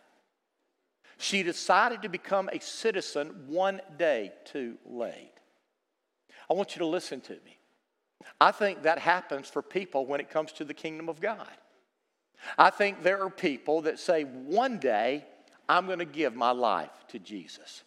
She 1.18 1.44
decided 1.44 2.02
to 2.04 2.10
become 2.10 2.50
a 2.52 2.62
citizen 2.62 3.46
one 3.48 3.82
day 3.98 4.32
too 4.46 4.78
late. 4.86 5.34
I 6.50 6.54
want 6.54 6.76
you 6.76 6.80
to 6.80 6.86
listen 6.86 7.20
to 7.22 7.34
me. 7.34 7.60
I 8.40 8.52
think 8.52 8.84
that 8.84 9.00
happens 9.00 9.50
for 9.50 9.62
people 9.62 10.06
when 10.06 10.22
it 10.22 10.30
comes 10.30 10.54
to 10.54 10.64
the 10.64 10.74
kingdom 10.74 11.10
of 11.10 11.20
God. 11.20 11.50
I 12.58 12.70
think 12.70 13.04
there 13.04 13.22
are 13.22 13.30
people 13.30 13.82
that 13.82 14.00
say, 14.00 14.24
one 14.24 14.78
day 14.78 15.26
I'm 15.68 15.88
going 15.88 16.00
to 16.00 16.06
give 16.06 16.34
my 16.34 16.52
life 16.52 16.92
to 17.10 17.20
Jesus. 17.20 17.84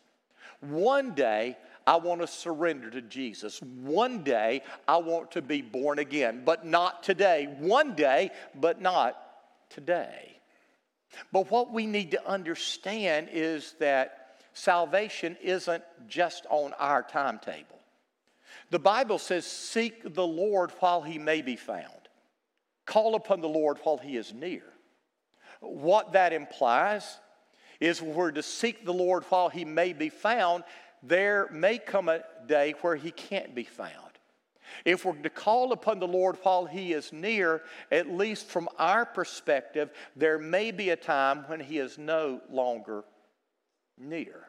One 0.61 1.15
day 1.15 1.57
I 1.87 1.97
want 1.97 2.21
to 2.21 2.27
surrender 2.27 2.91
to 2.91 3.01
Jesus. 3.01 3.63
One 3.63 4.23
day 4.23 4.63
I 4.87 4.99
want 4.99 5.31
to 5.33 5.43
be 5.43 5.63
born 5.63 6.01
again, 6.01 6.43
but 6.45 6.67
not 6.67 7.03
today. 7.03 7.49
One 7.61 7.95
day, 7.95 8.31
but 8.55 8.83
not 8.83 9.17
today. 9.71 10.40
But 11.33 11.51
what 11.51 11.73
we 11.73 11.87
need 11.87 12.13
to 12.13 12.29
understand 12.29 13.29
is 13.33 13.75
that 13.81 14.37
salvation 14.53 15.37
isn't 15.43 15.83
just 16.09 16.47
on 16.51 16.73
our 16.75 17.03
timetable. 17.03 17.79
The 18.71 18.79
Bible 18.79 19.19
says, 19.19 19.47
Seek 19.47 20.15
the 20.15 20.27
Lord 20.27 20.71
while 20.81 21.03
he 21.03 21.19
may 21.19 21.43
be 21.43 21.57
found, 21.57 22.09
call 22.87 23.15
upon 23.15 23.41
the 23.41 23.49
Lord 23.49 23.79
while 23.83 23.99
he 23.99 24.17
is 24.17 24.33
near. 24.33 24.63
What 25.61 26.13
that 26.13 26.33
implies 26.33 27.19
is 27.81 28.01
we're 28.01 28.31
to 28.33 28.43
seek 28.43 28.85
the 28.85 28.93
Lord 28.93 29.25
while 29.25 29.49
he 29.49 29.65
may 29.65 29.93
be 29.93 30.09
found, 30.09 30.65
there 31.03 31.49
may 31.51 31.79
come 31.79 32.09
a 32.09 32.23
day 32.47 32.75
where 32.83 32.97
he 32.97 33.11
can't 33.11 33.55
be 33.55 33.65
found. 33.65 34.10
If 34.85 35.05
we're 35.05 35.15
to 35.15 35.31
call 35.31 35.73
upon 35.73 35.99
the 35.99 36.09
Lord 36.09 36.37
while 36.43 36.67
He 36.67 36.93
is 36.93 37.13
near, 37.13 37.63
at 37.91 38.11
least 38.11 38.47
from 38.47 38.69
our 38.79 39.05
perspective, 39.05 39.91
there 40.17 40.39
may 40.39 40.71
be 40.71 40.91
a 40.91 40.97
time 40.97 41.45
when 41.47 41.61
He 41.61 41.79
is 41.79 41.99
no 41.99 42.41
longer 42.51 43.05
near. 43.99 44.47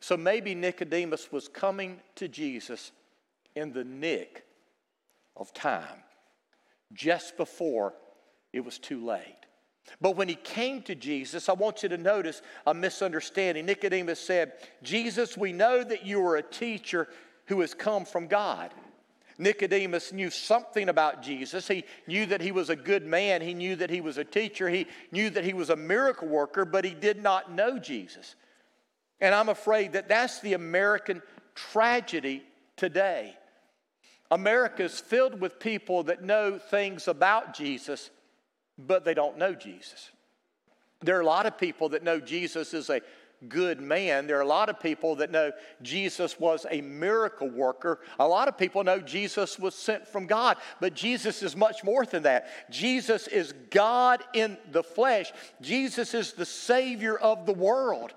So 0.00 0.16
maybe 0.16 0.54
Nicodemus 0.54 1.30
was 1.30 1.48
coming 1.48 2.00
to 2.16 2.28
Jesus 2.28 2.90
in 3.54 3.72
the 3.72 3.84
nick 3.84 4.44
of 5.36 5.52
time, 5.54 6.02
just 6.92 7.36
before 7.36 7.94
it 8.52 8.64
was 8.64 8.78
too 8.78 9.04
late. 9.04 9.36
But 10.00 10.16
when 10.16 10.28
he 10.28 10.34
came 10.36 10.82
to 10.82 10.94
Jesus, 10.94 11.48
I 11.48 11.52
want 11.54 11.82
you 11.82 11.88
to 11.88 11.98
notice 11.98 12.42
a 12.66 12.74
misunderstanding. 12.74 13.66
Nicodemus 13.66 14.20
said, 14.20 14.52
Jesus, 14.82 15.36
we 15.36 15.52
know 15.52 15.82
that 15.82 16.06
you 16.06 16.24
are 16.24 16.36
a 16.36 16.42
teacher 16.42 17.08
who 17.46 17.60
has 17.60 17.74
come 17.74 18.04
from 18.04 18.26
God. 18.26 18.72
Nicodemus 19.38 20.12
knew 20.12 20.30
something 20.30 20.88
about 20.88 21.22
Jesus. 21.22 21.66
He 21.68 21.84
knew 22.06 22.26
that 22.26 22.40
he 22.40 22.52
was 22.52 22.70
a 22.70 22.76
good 22.76 23.06
man. 23.06 23.40
He 23.40 23.54
knew 23.54 23.76
that 23.76 23.90
he 23.90 24.00
was 24.00 24.18
a 24.18 24.24
teacher. 24.24 24.68
He 24.68 24.86
knew 25.10 25.30
that 25.30 25.44
he 25.44 25.54
was 25.54 25.70
a 25.70 25.76
miracle 25.76 26.28
worker, 26.28 26.64
but 26.64 26.84
he 26.84 26.94
did 26.94 27.22
not 27.22 27.52
know 27.52 27.78
Jesus. 27.78 28.34
And 29.20 29.34
I'm 29.34 29.48
afraid 29.48 29.92
that 29.92 30.08
that's 30.08 30.40
the 30.40 30.54
American 30.54 31.22
tragedy 31.54 32.42
today. 32.76 33.36
America 34.30 34.82
is 34.82 34.98
filled 34.98 35.40
with 35.40 35.60
people 35.60 36.04
that 36.04 36.22
know 36.22 36.58
things 36.58 37.06
about 37.06 37.54
Jesus, 37.54 38.10
but 38.78 39.04
they 39.04 39.14
don't 39.14 39.38
know 39.38 39.54
Jesus. 39.54 40.10
There 41.02 41.16
are 41.18 41.20
a 41.20 41.26
lot 41.26 41.46
of 41.46 41.58
people 41.58 41.90
that 41.90 42.02
know 42.02 42.20
Jesus 42.20 42.74
is 42.74 42.88
a 42.88 43.00
good 43.48 43.80
man. 43.80 44.26
There 44.26 44.38
are 44.38 44.42
a 44.42 44.46
lot 44.46 44.68
of 44.68 44.80
people 44.80 45.16
that 45.16 45.30
know 45.30 45.52
Jesus 45.82 46.38
was 46.38 46.66
a 46.70 46.80
miracle 46.80 47.48
worker. 47.48 48.00
A 48.18 48.26
lot 48.26 48.48
of 48.48 48.56
people 48.56 48.84
know 48.84 49.00
Jesus 49.00 49.58
was 49.58 49.74
sent 49.74 50.06
from 50.06 50.26
God, 50.26 50.56
but 50.80 50.94
Jesus 50.94 51.42
is 51.42 51.56
much 51.56 51.84
more 51.84 52.04
than 52.04 52.22
that. 52.24 52.70
Jesus 52.70 53.26
is 53.28 53.52
God 53.70 54.22
in 54.32 54.56
the 54.70 54.82
flesh, 54.82 55.32
Jesus 55.60 56.14
is 56.14 56.32
the 56.32 56.46
Savior 56.46 57.16
of 57.16 57.46
the 57.46 57.52
world. 57.52 58.12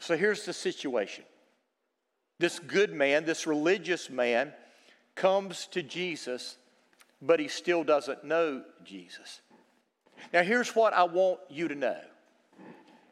So 0.00 0.16
here's 0.16 0.44
the 0.44 0.52
situation 0.52 1.24
this 2.38 2.58
good 2.58 2.92
man, 2.92 3.24
this 3.24 3.46
religious 3.46 4.10
man, 4.10 4.52
comes 5.14 5.66
to 5.68 5.82
Jesus, 5.82 6.56
but 7.22 7.40
he 7.40 7.48
still 7.48 7.84
doesn't 7.84 8.24
know 8.24 8.62
Jesus. 8.84 9.40
Now, 10.32 10.42
here's 10.42 10.74
what 10.74 10.92
I 10.92 11.04
want 11.04 11.40
you 11.48 11.68
to 11.68 11.74
know 11.74 12.00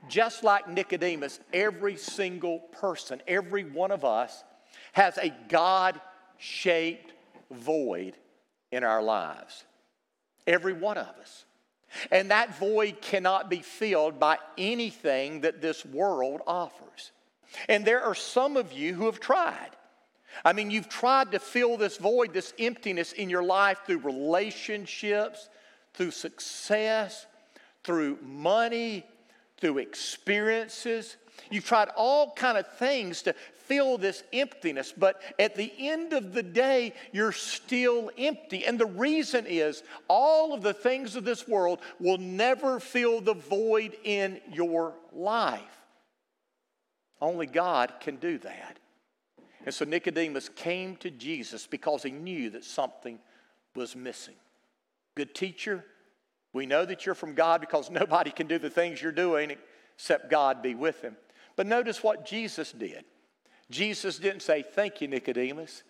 just 0.08 0.44
like 0.44 0.68
Nicodemus, 0.68 1.40
every 1.52 1.96
single 1.96 2.58
person, 2.58 3.20
every 3.26 3.64
one 3.64 3.90
of 3.90 4.04
us, 4.04 4.44
has 4.92 5.18
a 5.18 5.32
God 5.48 6.00
shaped 6.38 7.12
void 7.50 8.16
in 8.70 8.84
our 8.84 9.02
lives. 9.02 9.64
Every 10.46 10.72
one 10.72 10.98
of 10.98 11.06
us. 11.20 11.44
And 12.10 12.30
that 12.30 12.58
void 12.58 13.00
cannot 13.00 13.50
be 13.50 13.60
filled 13.60 14.18
by 14.18 14.38
anything 14.56 15.42
that 15.42 15.60
this 15.60 15.84
world 15.84 16.40
offers. 16.46 17.12
And 17.68 17.84
there 17.84 18.02
are 18.02 18.14
some 18.14 18.56
of 18.56 18.72
you 18.72 18.94
who 18.94 19.06
have 19.06 19.20
tried. 19.20 19.70
I 20.44 20.54
mean, 20.54 20.70
you've 20.70 20.88
tried 20.88 21.32
to 21.32 21.38
fill 21.38 21.76
this 21.76 21.98
void, 21.98 22.32
this 22.32 22.54
emptiness 22.58 23.12
in 23.12 23.28
your 23.28 23.42
life 23.42 23.80
through 23.86 23.98
relationships, 23.98 25.50
through 25.92 26.12
success, 26.12 27.26
through 27.84 28.18
money, 28.22 29.04
through 29.62 29.78
experiences. 29.78 31.16
You've 31.48 31.64
tried 31.64 31.88
all 31.96 32.32
kind 32.32 32.58
of 32.58 32.66
things 32.78 33.22
to 33.22 33.34
fill 33.54 33.96
this 33.96 34.24
emptiness, 34.32 34.92
but 34.94 35.22
at 35.38 35.54
the 35.54 35.72
end 35.78 36.12
of 36.12 36.34
the 36.34 36.42
day, 36.42 36.94
you're 37.12 37.30
still 37.30 38.10
empty. 38.18 38.66
And 38.66 38.76
the 38.76 38.86
reason 38.86 39.46
is 39.46 39.84
all 40.08 40.52
of 40.52 40.62
the 40.62 40.74
things 40.74 41.14
of 41.14 41.24
this 41.24 41.46
world 41.46 41.78
will 42.00 42.18
never 42.18 42.80
fill 42.80 43.20
the 43.20 43.34
void 43.34 43.96
in 44.02 44.40
your 44.52 44.94
life. 45.12 45.62
Only 47.20 47.46
God 47.46 47.94
can 48.00 48.16
do 48.16 48.38
that. 48.38 48.80
And 49.64 49.72
so 49.72 49.84
Nicodemus 49.84 50.48
came 50.48 50.96
to 50.96 51.10
Jesus 51.10 51.68
because 51.68 52.02
he 52.02 52.10
knew 52.10 52.50
that 52.50 52.64
something 52.64 53.20
was 53.76 53.94
missing. 53.94 54.34
Good 55.14 55.36
teacher, 55.36 55.84
we 56.52 56.66
know 56.66 56.84
that 56.84 57.06
you're 57.06 57.14
from 57.14 57.34
God 57.34 57.60
because 57.60 57.90
nobody 57.90 58.30
can 58.30 58.46
do 58.46 58.58
the 58.58 58.70
things 58.70 59.00
you're 59.00 59.12
doing 59.12 59.56
except 59.94 60.30
God 60.30 60.62
be 60.62 60.74
with 60.74 61.00
him. 61.02 61.16
But 61.56 61.66
notice 61.66 62.02
what 62.02 62.26
Jesus 62.26 62.72
did. 62.72 63.04
Jesus 63.70 64.18
didn't 64.18 64.42
say, 64.42 64.62
Thank 64.62 65.00
you, 65.00 65.08
Nicodemus. 65.08 65.82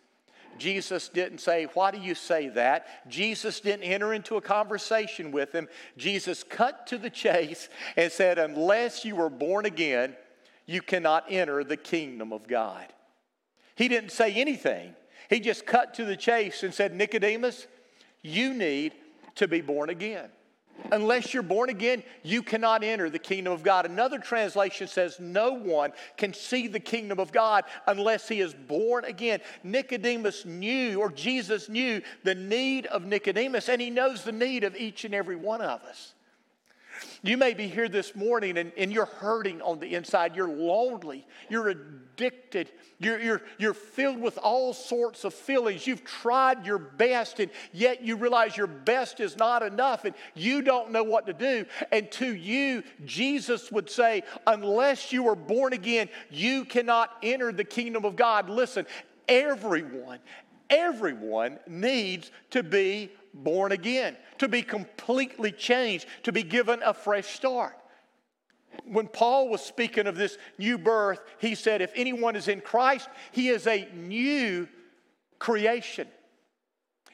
Jesus 0.59 1.09
didn't 1.09 1.39
say, 1.39 1.67
Why 1.75 1.91
do 1.91 1.99
you 1.99 2.15
say 2.15 2.49
that? 2.51 3.09
Jesus 3.09 3.61
didn't 3.61 3.85
enter 3.85 4.13
into 4.13 4.37
a 4.37 4.41
conversation 4.41 5.33
with 5.33 5.53
him. 5.53 5.69
Jesus 5.97 6.45
cut 6.45 6.87
to 6.89 6.99
the 6.99 7.11
chase 7.11 7.69
and 7.97 8.11
said, 8.13 8.39
Unless 8.39 9.05
you 9.05 9.17
were 9.17 9.31
born 9.31 9.67
again, 9.67 10.17
you 10.67 10.83
cannot 10.83 11.25
enter 11.29 11.65
the 11.65 11.77
kingdom 11.77 12.33
of 12.33 12.47
God. 12.47 12.87
He 13.75 13.89
didn't 13.89 14.13
say 14.13 14.33
anything. 14.35 14.95
He 15.31 15.41
just 15.41 15.67
cut 15.67 15.95
to 15.95 16.05
the 16.05 16.17
chase 16.17 16.63
and 16.63 16.75
said, 16.75 16.95
Nicodemus, 16.95 17.67
you 18.21 18.53
need 18.53 18.93
to 19.37 19.49
be 19.49 19.61
born 19.61 19.89
again. 19.89 20.29
Unless 20.91 21.33
you're 21.33 21.43
born 21.43 21.71
again, 21.71 22.03
you 22.23 22.43
cannot 22.43 22.83
enter 22.83 23.09
the 23.09 23.19
kingdom 23.19 23.53
of 23.53 23.63
God. 23.63 23.87
Another 23.87 24.19
translation 24.19 24.89
says, 24.89 25.21
No 25.21 25.53
one 25.53 25.93
can 26.17 26.35
see 26.35 26.67
the 26.67 26.81
kingdom 26.81 27.19
of 27.21 27.33
God 27.33 27.65
unless 27.87 28.29
he 28.29 28.41
is 28.41 28.55
born 28.55 29.05
again. 29.05 29.41
Nicodemus 29.63 30.45
knew, 30.45 31.01
or 31.01 31.11
Jesus 31.11 31.69
knew, 31.69 32.03
the 32.25 32.35
need 32.35 32.87
of 32.87 33.05
Nicodemus, 33.05 33.69
and 33.69 33.81
he 33.81 33.91
knows 33.91 34.25
the 34.25 34.33
need 34.33 34.65
of 34.65 34.77
each 34.77 35.05
and 35.05 35.15
every 35.15 35.37
one 35.37 35.61
of 35.61 35.83
us. 35.83 36.15
You 37.23 37.37
may 37.37 37.55
be 37.55 37.69
here 37.69 37.89
this 37.89 38.15
morning 38.15 38.59
and, 38.59 38.73
and 38.77 38.93
you're 38.93 39.07
hurting 39.07 39.63
on 39.63 39.79
the 39.79 39.95
inside. 39.95 40.37
You're 40.37 40.49
lonely. 40.49 41.27
You're 41.49 41.69
addicted. 41.69 42.71
You're, 42.99 43.21
you're, 43.21 43.43
you're 43.59 43.75
filled 43.75 44.21
with 44.21 44.39
all 44.39 44.73
sorts 44.73 45.25
of 45.25 45.35
feelings. 45.35 45.87
You've 45.87 46.05
tried 46.05 46.65
your 46.65 46.79
best, 46.79 47.41
and 47.41 47.51
yet 47.73 48.03
you 48.03 48.17
realize 48.17 48.57
your 48.57 48.67
best 48.67 49.21
is 49.21 49.37
not 49.37 49.63
enough, 49.63 50.05
and 50.05 50.15
you 50.35 50.63
don't 50.63 50.91
know 50.93 51.03
what 51.03 51.27
to 51.27 51.33
do. 51.33 51.67
And 51.91 52.11
to 52.13 52.35
you, 52.35 52.83
Jesus 53.05 53.73
would 53.73 53.91
say, 53.91 54.23
Unless 54.47 55.13
you 55.13 55.29
are 55.29 55.35
born 55.35 55.73
again, 55.73 56.09
you 56.31 56.65
cannot 56.65 57.11
enter 57.23 57.53
the 57.53 57.65
kingdom 57.65 58.05
of 58.05 58.17
God. 58.17 58.49
Listen, 58.49 58.87
everyone, 59.29 60.19
everyone 60.71 61.59
needs 61.67 62.31
to 62.51 62.63
be 62.63 63.11
born 63.35 63.73
again, 63.73 64.17
to 64.39 64.49
be 64.49 64.63
completely 64.63 65.53
changed, 65.53 66.07
to 66.25 66.33
be 66.33 66.43
given 66.43 66.81
a 66.85 66.95
fresh 66.95 67.27
start. 67.27 67.77
When 68.85 69.07
Paul 69.07 69.49
was 69.49 69.61
speaking 69.63 70.07
of 70.07 70.17
this 70.17 70.39
new 70.59 70.79
birth, 70.79 71.21
he 71.39 71.55
said, 71.55 71.83
If 71.83 71.93
anyone 71.95 72.37
is 72.37 72.49
in 72.49 72.61
Christ, 72.61 73.09
he 73.31 73.49
is 73.49 73.67
a 73.67 73.89
new 73.95 74.69
creation. 75.39 76.09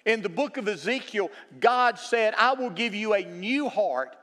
In 0.04 0.22
the 0.22 0.28
book 0.28 0.56
of 0.56 0.68
Ezekiel, 0.68 1.30
God 1.60 1.98
said, 1.98 2.34
I 2.38 2.54
will 2.54 2.70
give 2.70 2.94
you 2.94 3.14
a 3.14 3.24
new 3.24 3.68
heart 3.68 4.16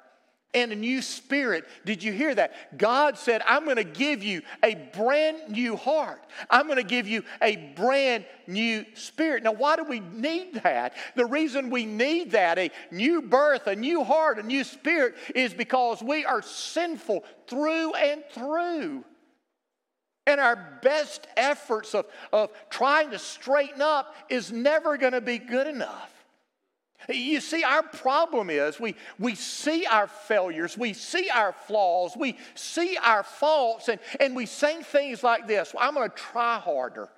and 0.55 0.71
a 0.71 0.75
new 0.75 1.01
spirit. 1.01 1.65
Did 1.85 2.01
you 2.01 2.13
hear 2.13 2.33
that? 2.33 2.77
God 2.77 3.17
said, 3.17 3.43
I'm 3.45 3.65
going 3.65 3.75
to 3.75 3.83
give 3.83 4.23
you 4.23 4.41
a 4.63 4.75
brand 4.95 5.49
new 5.49 5.75
heart. 5.75 6.25
I'm 6.49 6.65
going 6.65 6.77
to 6.77 6.83
give 6.83 7.07
you 7.07 7.23
a 7.41 7.57
brand 7.75 8.25
new 8.47 8.85
spirit. 8.95 9.43
Now, 9.43 9.51
why 9.51 9.75
do 9.75 9.83
we 9.83 9.99
need 9.99 10.61
that? 10.63 10.95
The 11.15 11.25
reason 11.25 11.69
we 11.69 11.85
need 11.85 12.31
that, 12.31 12.57
a 12.57 12.71
new 12.89 13.21
birth, 13.21 13.67
a 13.67 13.75
new 13.75 14.03
heart, 14.03 14.39
a 14.39 14.43
new 14.43 14.63
spirit, 14.63 15.15
is 15.35 15.53
because 15.53 16.01
we 16.01 16.23
are 16.25 16.41
sinful 16.41 17.25
through 17.47 17.93
and 17.93 18.23
through. 18.31 19.03
And 20.25 20.39
our 20.39 20.79
best 20.81 21.27
efforts 21.37 21.93
of, 21.93 22.05
of 22.31 22.49
trying 22.69 23.11
to 23.11 23.19
straighten 23.19 23.81
up 23.81 24.15
is 24.29 24.51
never 24.51 24.97
going 24.97 25.13
to 25.13 25.21
be 25.21 25.37
good 25.37 25.67
enough. 25.67 26.14
You 27.09 27.39
see, 27.39 27.63
our 27.63 27.83
problem 27.83 28.49
is 28.49 28.79
we, 28.79 28.95
we 29.19 29.35
see 29.35 29.85
our 29.85 30.07
failures, 30.07 30.77
we 30.77 30.93
see 30.93 31.29
our 31.29 31.53
flaws, 31.53 32.15
we 32.17 32.37
see 32.55 32.97
our 33.01 33.23
faults, 33.23 33.89
and, 33.89 33.99
and 34.19 34.35
we 34.35 34.45
say 34.45 34.81
things 34.81 35.23
like 35.23 35.47
this 35.47 35.73
well, 35.73 35.87
I'm 35.87 35.93
going 35.93 36.09
to 36.09 36.15
try 36.15 36.59
harder. 36.59 37.09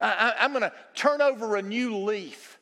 I, 0.00 0.34
I'm 0.40 0.52
going 0.52 0.62
to 0.62 0.72
turn 0.94 1.22
over 1.22 1.56
a 1.56 1.62
new 1.62 1.96
leaf. 1.96 2.55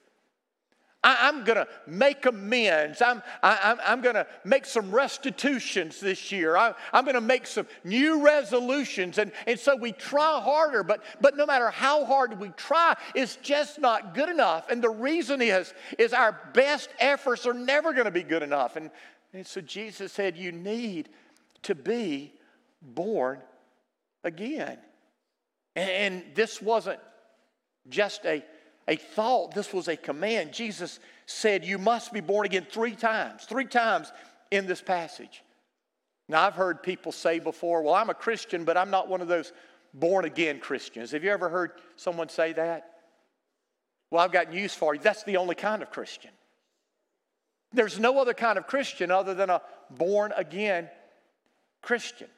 I, 1.04 1.28
am 1.28 1.44
going 1.44 1.58
to 1.58 1.68
make 1.86 2.24
amends. 2.24 3.02
I'm, 3.02 3.22
I, 3.42 3.72
am 3.72 3.78
am 3.84 4.00
going 4.00 4.14
to 4.14 4.26
make 4.42 4.64
some 4.64 4.90
restitutions 4.90 6.00
this 6.00 6.32
year. 6.32 6.56
I, 6.56 6.72
I'm 6.94 7.04
going 7.04 7.14
to 7.14 7.20
make 7.20 7.46
some 7.46 7.66
new 7.84 8.24
resolutions. 8.24 9.18
And, 9.18 9.30
and 9.46 9.60
so 9.60 9.76
we 9.76 9.92
try 9.92 10.40
harder, 10.40 10.82
but, 10.82 11.04
but 11.20 11.36
no 11.36 11.44
matter 11.44 11.68
how 11.68 12.06
hard 12.06 12.40
we 12.40 12.48
try, 12.56 12.96
it's 13.14 13.36
just 13.36 13.78
not 13.78 14.14
good 14.14 14.30
enough. 14.30 14.70
And 14.70 14.82
the 14.82 14.88
reason 14.88 15.42
is, 15.42 15.74
is 15.98 16.14
our 16.14 16.40
best 16.54 16.88
efforts 16.98 17.46
are 17.46 17.54
never 17.54 17.92
going 17.92 18.06
to 18.06 18.10
be 18.10 18.22
good 18.22 18.42
enough. 18.42 18.76
And, 18.76 18.90
and 19.34 19.46
so 19.46 19.60
Jesus 19.60 20.10
said, 20.10 20.38
You 20.38 20.52
need 20.52 21.10
to 21.64 21.74
be 21.74 22.32
born 22.80 23.40
again. 24.22 24.78
And, 25.76 25.90
and 25.90 26.24
this 26.34 26.62
wasn't 26.62 27.00
just 27.90 28.24
a 28.24 28.42
a 28.86 28.96
thought, 28.96 29.54
this 29.54 29.72
was 29.72 29.88
a 29.88 29.96
command. 29.96 30.52
Jesus 30.52 30.98
said, 31.26 31.64
You 31.64 31.78
must 31.78 32.12
be 32.12 32.20
born 32.20 32.46
again 32.46 32.66
three 32.70 32.94
times, 32.94 33.44
three 33.44 33.64
times 33.64 34.12
in 34.50 34.66
this 34.66 34.82
passage. 34.82 35.42
Now, 36.28 36.46
I've 36.46 36.54
heard 36.54 36.82
people 36.82 37.12
say 37.12 37.38
before, 37.38 37.82
Well, 37.82 37.94
I'm 37.94 38.10
a 38.10 38.14
Christian, 38.14 38.64
but 38.64 38.76
I'm 38.76 38.90
not 38.90 39.08
one 39.08 39.20
of 39.20 39.28
those 39.28 39.52
born 39.94 40.24
again 40.24 40.60
Christians. 40.60 41.12
Have 41.12 41.24
you 41.24 41.30
ever 41.30 41.48
heard 41.48 41.72
someone 41.96 42.28
say 42.28 42.52
that? 42.52 42.90
Well, 44.10 44.22
I've 44.22 44.32
got 44.32 44.50
news 44.50 44.74
for 44.74 44.94
you. 44.94 45.00
That's 45.00 45.24
the 45.24 45.38
only 45.38 45.54
kind 45.54 45.82
of 45.82 45.90
Christian. 45.90 46.30
There's 47.72 47.98
no 47.98 48.18
other 48.20 48.34
kind 48.34 48.58
of 48.58 48.66
Christian 48.66 49.10
other 49.10 49.34
than 49.34 49.50
a 49.50 49.60
born 49.90 50.32
again 50.36 50.88
Christian. 51.82 52.28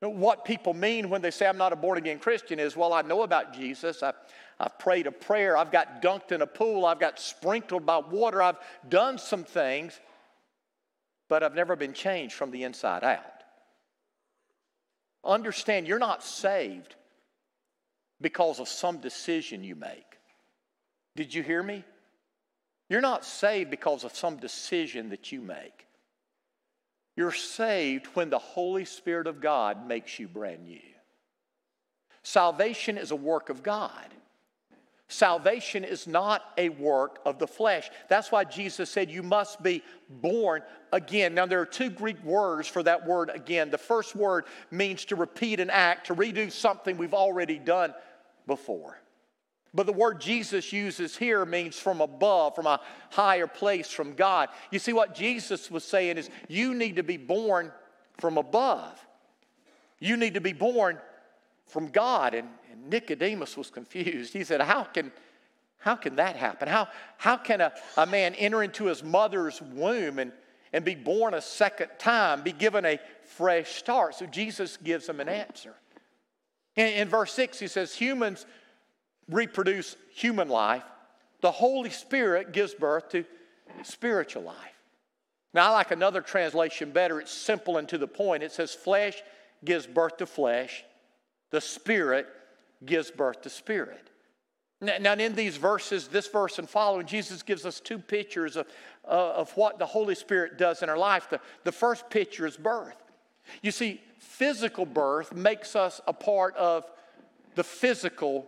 What 0.00 0.44
people 0.44 0.74
mean 0.74 1.08
when 1.08 1.22
they 1.22 1.30
say, 1.30 1.46
I'm 1.46 1.56
not 1.56 1.72
a 1.72 1.76
born 1.76 1.98
again 1.98 2.18
Christian, 2.18 2.58
is, 2.58 2.76
well, 2.76 2.92
I 2.92 3.02
know 3.02 3.22
about 3.22 3.54
Jesus. 3.54 4.02
I, 4.02 4.12
I've 4.58 4.78
prayed 4.78 5.06
a 5.06 5.12
prayer. 5.12 5.56
I've 5.56 5.72
got 5.72 6.02
dunked 6.02 6.32
in 6.32 6.42
a 6.42 6.46
pool. 6.46 6.86
I've 6.86 7.00
got 7.00 7.18
sprinkled 7.18 7.84
by 7.84 7.98
water. 7.98 8.42
I've 8.42 8.58
done 8.88 9.18
some 9.18 9.44
things, 9.44 9.98
but 11.28 11.42
I've 11.42 11.54
never 11.54 11.76
been 11.76 11.92
changed 11.92 12.34
from 12.34 12.50
the 12.50 12.62
inside 12.62 13.04
out. 13.04 13.24
Understand, 15.24 15.88
you're 15.88 15.98
not 15.98 16.22
saved 16.22 16.94
because 18.20 18.60
of 18.60 18.68
some 18.68 18.98
decision 18.98 19.64
you 19.64 19.74
make. 19.74 20.18
Did 21.16 21.34
you 21.34 21.42
hear 21.42 21.62
me? 21.62 21.84
You're 22.88 23.00
not 23.00 23.24
saved 23.24 23.70
because 23.70 24.04
of 24.04 24.14
some 24.14 24.36
decision 24.36 25.08
that 25.10 25.32
you 25.32 25.40
make. 25.40 25.86
You're 27.16 27.32
saved 27.32 28.06
when 28.14 28.30
the 28.30 28.38
Holy 28.38 28.84
Spirit 28.84 29.26
of 29.26 29.40
God 29.40 29.86
makes 29.86 30.18
you 30.18 30.28
brand 30.28 30.64
new. 30.64 30.80
Salvation 32.22 32.98
is 32.98 33.10
a 33.10 33.16
work 33.16 33.48
of 33.50 33.62
God. 33.62 34.08
Salvation 35.08 35.84
is 35.84 36.06
not 36.06 36.42
a 36.56 36.70
work 36.70 37.18
of 37.26 37.38
the 37.38 37.46
flesh. 37.46 37.90
That's 38.08 38.32
why 38.32 38.44
Jesus 38.44 38.88
said 38.88 39.10
you 39.10 39.22
must 39.22 39.62
be 39.62 39.82
born 40.08 40.62
again. 40.92 41.34
Now, 41.34 41.44
there 41.46 41.60
are 41.60 41.66
two 41.66 41.90
Greek 41.90 42.22
words 42.24 42.68
for 42.68 42.82
that 42.82 43.06
word 43.06 43.30
again. 43.32 43.70
The 43.70 43.78
first 43.78 44.16
word 44.16 44.46
means 44.70 45.04
to 45.06 45.16
repeat 45.16 45.60
an 45.60 45.68
act, 45.68 46.06
to 46.06 46.14
redo 46.14 46.50
something 46.50 46.96
we've 46.96 47.14
already 47.14 47.58
done 47.58 47.92
before. 48.46 48.98
But 49.74 49.86
the 49.86 49.92
word 49.92 50.20
Jesus 50.20 50.72
uses 50.72 51.16
here 51.16 51.44
means 51.44 51.78
from 51.78 52.00
above, 52.00 52.54
from 52.54 52.66
a 52.66 52.80
higher 53.10 53.48
place, 53.48 53.90
from 53.90 54.14
God. 54.14 54.48
You 54.70 54.78
see, 54.78 54.92
what 54.92 55.14
Jesus 55.14 55.70
was 55.70 55.84
saying 55.84 56.16
is 56.16 56.30
you 56.48 56.74
need 56.74 56.96
to 56.96 57.02
be 57.02 57.16
born 57.16 57.72
from 58.18 58.38
above. 58.38 59.04
You 59.98 60.16
need 60.16 60.34
to 60.34 60.40
be 60.40 60.52
born 60.52 60.98
from 61.66 61.88
God. 61.88 62.34
And, 62.34 62.48
Nicodemus 62.88 63.56
was 63.56 63.70
confused. 63.70 64.32
He 64.32 64.44
said, 64.44 64.60
How 64.60 64.84
can, 64.84 65.12
how 65.78 65.96
can 65.96 66.16
that 66.16 66.36
happen? 66.36 66.68
How, 66.68 66.88
how 67.18 67.36
can 67.36 67.60
a, 67.60 67.72
a 67.96 68.06
man 68.06 68.34
enter 68.34 68.62
into 68.62 68.86
his 68.86 69.02
mother's 69.02 69.60
womb 69.60 70.18
and, 70.18 70.32
and 70.72 70.84
be 70.84 70.94
born 70.94 71.34
a 71.34 71.40
second 71.40 71.90
time, 71.98 72.42
be 72.42 72.52
given 72.52 72.84
a 72.84 72.98
fresh 73.36 73.72
start? 73.72 74.14
So 74.14 74.26
Jesus 74.26 74.76
gives 74.76 75.08
him 75.08 75.20
an 75.20 75.28
answer. 75.28 75.74
In, 76.76 76.86
in 76.88 77.08
verse 77.08 77.32
6, 77.32 77.58
he 77.58 77.68
says, 77.68 77.94
Humans 77.94 78.46
reproduce 79.30 79.96
human 80.14 80.48
life, 80.48 80.84
the 81.40 81.50
Holy 81.50 81.90
Spirit 81.90 82.52
gives 82.52 82.74
birth 82.74 83.10
to 83.10 83.24
spiritual 83.82 84.42
life. 84.42 84.56
Now, 85.52 85.68
I 85.68 85.70
like 85.70 85.92
another 85.92 86.20
translation 86.20 86.90
better. 86.90 87.20
It's 87.20 87.30
simple 87.30 87.76
and 87.76 87.88
to 87.88 87.98
the 87.98 88.08
point. 88.08 88.42
It 88.42 88.50
says, 88.50 88.74
Flesh 88.74 89.22
gives 89.64 89.86
birth 89.86 90.16
to 90.18 90.26
flesh, 90.26 90.84
the 91.50 91.60
Spirit 91.60 92.26
gives 92.86 93.10
birth 93.10 93.42
to 93.42 93.50
spirit. 93.50 94.10
Now, 94.80 95.14
in 95.14 95.34
these 95.34 95.56
verses, 95.56 96.08
this 96.08 96.28
verse 96.28 96.58
and 96.58 96.68
following, 96.68 97.06
Jesus 97.06 97.42
gives 97.42 97.64
us 97.64 97.80
two 97.80 97.98
pictures 97.98 98.56
of, 98.56 98.66
uh, 99.06 99.32
of 99.34 99.50
what 99.52 99.78
the 99.78 99.86
Holy 99.86 100.14
Spirit 100.14 100.58
does 100.58 100.82
in 100.82 100.90
our 100.90 100.98
life. 100.98 101.30
The, 101.30 101.40
the 101.62 101.72
first 101.72 102.10
picture 102.10 102.46
is 102.46 102.56
birth. 102.56 103.02
You 103.62 103.70
see, 103.70 104.00
physical 104.18 104.84
birth 104.84 105.34
makes 105.34 105.74
us 105.76 106.00
a 106.06 106.12
part 106.12 106.54
of 106.56 106.90
the 107.54 107.64
physical 107.64 108.46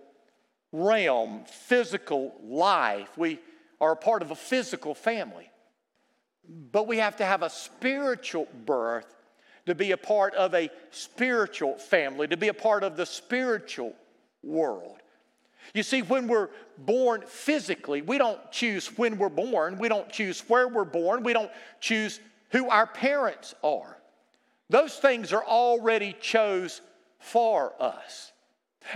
realm, 0.73 1.45
physical 1.47 2.35
life. 2.45 3.17
We 3.17 3.39
are 3.81 3.93
a 3.93 3.97
part 3.97 4.23
of 4.23 4.31
a 4.31 4.37
physical 4.37 4.95
family. 4.95 5.51
But 6.49 6.87
we 6.87 6.99
have 6.99 7.17
to 7.17 7.25
have 7.25 7.43
a 7.43 7.51
spiritual 7.51 8.47
birth 8.65 9.15
to 9.67 9.75
be 9.75 9.93
a 9.93 9.97
part 9.97 10.35
of 10.35 10.55
a 10.55 10.71
spiritual 10.91 11.77
family, 11.77 12.29
to 12.29 12.37
be 12.37 12.49
a 12.49 12.55
part 12.55 12.85
of 12.85 12.97
the 12.97 13.07
spiritual 13.07 13.95
world. 14.47 14.97
You 15.75 15.83
see, 15.83 16.03
when 16.03 16.29
we're 16.29 16.49
born 16.79 17.23
physically, 17.27 18.01
we 18.03 18.19
don't 18.19 18.39
choose 18.53 18.87
when 18.97 19.19
we're 19.19 19.29
born, 19.29 19.79
we 19.79 19.89
don't 19.89 20.09
choose 20.11 20.41
where 20.49 20.69
we're 20.69 20.85
born, 20.85 21.23
we 21.23 21.33
don't 21.33 21.51
choose 21.81 22.21
who 22.51 22.69
our 22.69 22.87
parents 22.87 23.55
are. 23.63 23.99
Those 24.71 24.95
things 24.97 25.33
are 25.33 25.45
already 25.45 26.15
chose 26.21 26.81
for 27.19 27.75
us. 27.81 28.33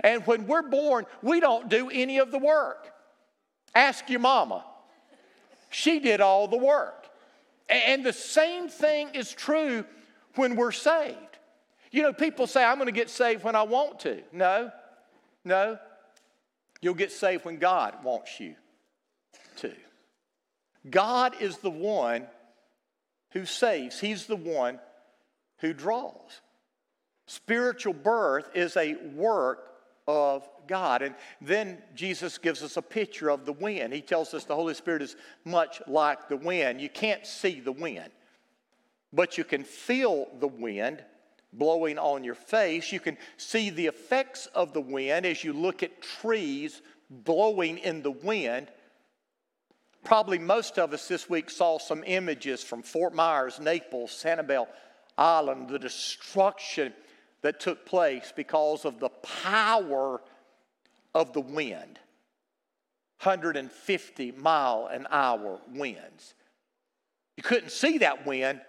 And 0.04 0.24
when 0.26 0.46
we're 0.46 0.68
born, 0.68 1.06
we 1.22 1.40
don't 1.40 1.68
do 1.68 1.90
any 1.90 2.18
of 2.18 2.30
the 2.30 2.38
work. 2.38 2.92
Ask 3.74 4.08
your 4.08 4.20
mama. 4.20 4.64
She 5.70 6.00
did 6.00 6.20
all 6.20 6.48
the 6.48 6.56
work. 6.56 7.08
And 7.68 8.04
the 8.04 8.12
same 8.12 8.68
thing 8.68 9.10
is 9.14 9.32
true 9.32 9.84
when 10.34 10.56
we're 10.56 10.72
saved. 10.72 11.16
You 11.92 12.02
know, 12.02 12.12
people 12.12 12.46
say, 12.46 12.64
I'm 12.64 12.76
going 12.76 12.86
to 12.86 12.92
get 12.92 13.10
saved 13.10 13.44
when 13.44 13.56
I 13.56 13.62
want 13.62 14.00
to. 14.00 14.22
No, 14.32 14.70
no. 15.44 15.78
You'll 16.80 16.94
get 16.94 17.12
saved 17.12 17.44
when 17.44 17.58
God 17.58 18.02
wants 18.02 18.40
you 18.40 18.54
to. 19.56 19.72
God 20.88 21.34
is 21.40 21.58
the 21.58 21.70
one 21.70 22.26
who 23.32 23.44
saves, 23.44 24.00
He's 24.00 24.26
the 24.26 24.36
one 24.36 24.78
who 25.58 25.72
draws. 25.72 26.40
Spiritual 27.26 27.92
birth 27.92 28.50
is 28.54 28.76
a 28.76 28.96
work 29.14 29.70
of 30.08 30.48
God. 30.66 31.02
And 31.02 31.14
then 31.40 31.78
Jesus 31.94 32.38
gives 32.38 32.62
us 32.62 32.76
a 32.76 32.82
picture 32.82 33.30
of 33.30 33.44
the 33.44 33.52
wind. 33.52 33.92
He 33.92 34.00
tells 34.00 34.34
us 34.34 34.44
the 34.44 34.56
Holy 34.56 34.74
Spirit 34.74 35.02
is 35.02 35.16
much 35.44 35.80
like 35.86 36.28
the 36.28 36.36
wind. 36.36 36.80
You 36.80 36.88
can't 36.88 37.26
see 37.26 37.60
the 37.60 37.72
wind, 37.72 38.10
but 39.12 39.38
you 39.38 39.44
can 39.44 39.62
feel 39.62 40.26
the 40.40 40.48
wind 40.48 41.04
blowing 41.52 41.98
on 41.98 42.24
your 42.24 42.34
face. 42.34 42.92
You 42.92 43.00
can 43.00 43.16
see 43.36 43.70
the 43.70 43.86
effects 43.86 44.46
of 44.54 44.72
the 44.72 44.80
wind 44.80 45.26
as 45.26 45.42
you 45.42 45.52
look 45.52 45.82
at 45.82 46.02
trees 46.02 46.82
blowing 47.08 47.78
in 47.78 48.02
the 48.02 48.10
wind. 48.10 48.68
Probably 50.04 50.38
most 50.38 50.78
of 50.78 50.92
us 50.92 51.08
this 51.08 51.28
week 51.28 51.50
saw 51.50 51.78
some 51.78 52.02
images 52.06 52.62
from 52.62 52.82
Fort 52.82 53.14
Myers, 53.14 53.60
Naples, 53.60 54.10
Sanibel 54.10 54.66
Island, 55.18 55.68
the 55.68 55.78
destruction 55.78 56.94
that 57.42 57.60
took 57.60 57.84
place 57.84 58.32
because 58.34 58.84
of 58.84 59.00
the 59.00 59.08
power 59.08 60.20
of 61.14 61.32
the 61.32 61.40
wind 61.40 61.98
150 63.22 64.32
mile 64.32 64.88
an 64.90 65.06
hour 65.10 65.60
winds. 65.74 66.34
You 67.36 67.42
couldn't 67.42 67.70
see 67.70 67.98
that 67.98 68.26
wind, 68.26 68.60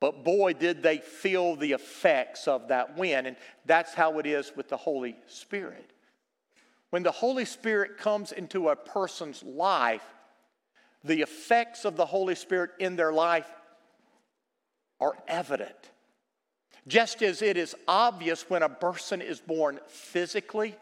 but 0.00 0.24
boy, 0.24 0.52
did 0.52 0.82
they 0.82 0.98
feel 0.98 1.56
the 1.56 1.72
effects 1.72 2.46
of 2.46 2.68
that 2.68 2.96
wind. 2.96 3.26
And 3.26 3.36
that's 3.66 3.94
how 3.94 4.18
it 4.18 4.26
is 4.26 4.52
with 4.56 4.68
the 4.68 4.76
Holy 4.76 5.16
Spirit. 5.26 5.90
When 6.90 7.02
the 7.02 7.10
Holy 7.10 7.44
Spirit 7.44 7.98
comes 7.98 8.32
into 8.32 8.68
a 8.68 8.76
person's 8.76 9.42
life, 9.42 10.04
the 11.04 11.22
effects 11.22 11.84
of 11.84 11.96
the 11.96 12.06
Holy 12.06 12.34
Spirit 12.34 12.70
in 12.78 12.96
their 12.96 13.12
life 13.12 13.48
are 15.00 15.16
evident. 15.26 15.90
Just 16.86 17.22
as 17.22 17.42
it 17.42 17.56
is 17.56 17.74
obvious 17.86 18.48
when 18.48 18.62
a 18.62 18.68
person 18.68 19.20
is 19.20 19.40
born 19.40 19.78
physically, 19.88 20.74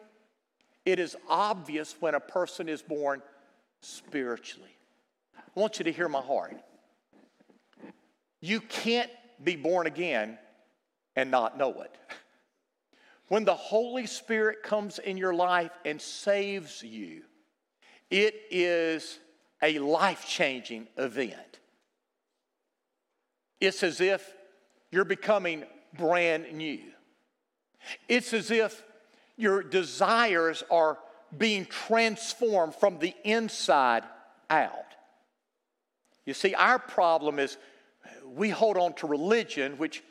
it 0.85 1.01
is 1.01 1.17
obvious 1.29 1.97
when 1.99 2.15
a 2.15 2.21
person 2.21 2.69
is 2.69 2.83
born 2.83 3.21
spiritually. 3.81 4.77
I 5.37 5.61
want 5.61 5.79
you 5.79 5.85
to 5.85 5.93
hear 5.93 6.09
my 6.09 6.21
heart. 6.21 6.55
You 8.47 8.61
can't 8.61 9.11
be 9.43 9.57
born 9.57 9.89
again 9.89 10.39
and 11.17 11.33
not 11.33 11.59
know 11.59 11.83
it. 11.83 11.91
When 13.27 13.45
the 13.45 13.57
Holy 13.57 14.07
Spirit 14.07 14.63
comes 14.63 15.01
in 15.01 15.17
your 15.17 15.35
life 15.35 15.73
and 15.85 16.01
saves 16.01 16.81
you, 16.81 17.23
it 18.09 18.37
is 18.53 19.19
a 19.61 19.81
life 19.81 20.29
changing 20.29 20.87
event. 20.97 21.59
It's 23.61 23.83
as 23.83 24.01
if 24.01 24.33
you're 24.93 25.05
becoming 25.05 25.65
brand 25.99 26.53
new. 26.53 26.83
It's 28.09 28.33
as 28.33 28.53
if 28.53 28.81
your 29.37 29.61
desires 29.61 30.63
are 30.71 30.99
being 31.37 31.67
transformed 31.67 32.77
from 32.77 33.01
the 33.01 33.13
inside 33.25 34.05
out. 34.49 34.71
You 36.25 36.33
see, 36.33 36.55
our 36.55 36.79
problem 36.79 37.41
is 37.41 37.57
we 38.37 38.51
hold 38.51 38.77
on 38.77 38.93
to 38.95 39.07
religion, 39.07 39.79
which 39.79 40.03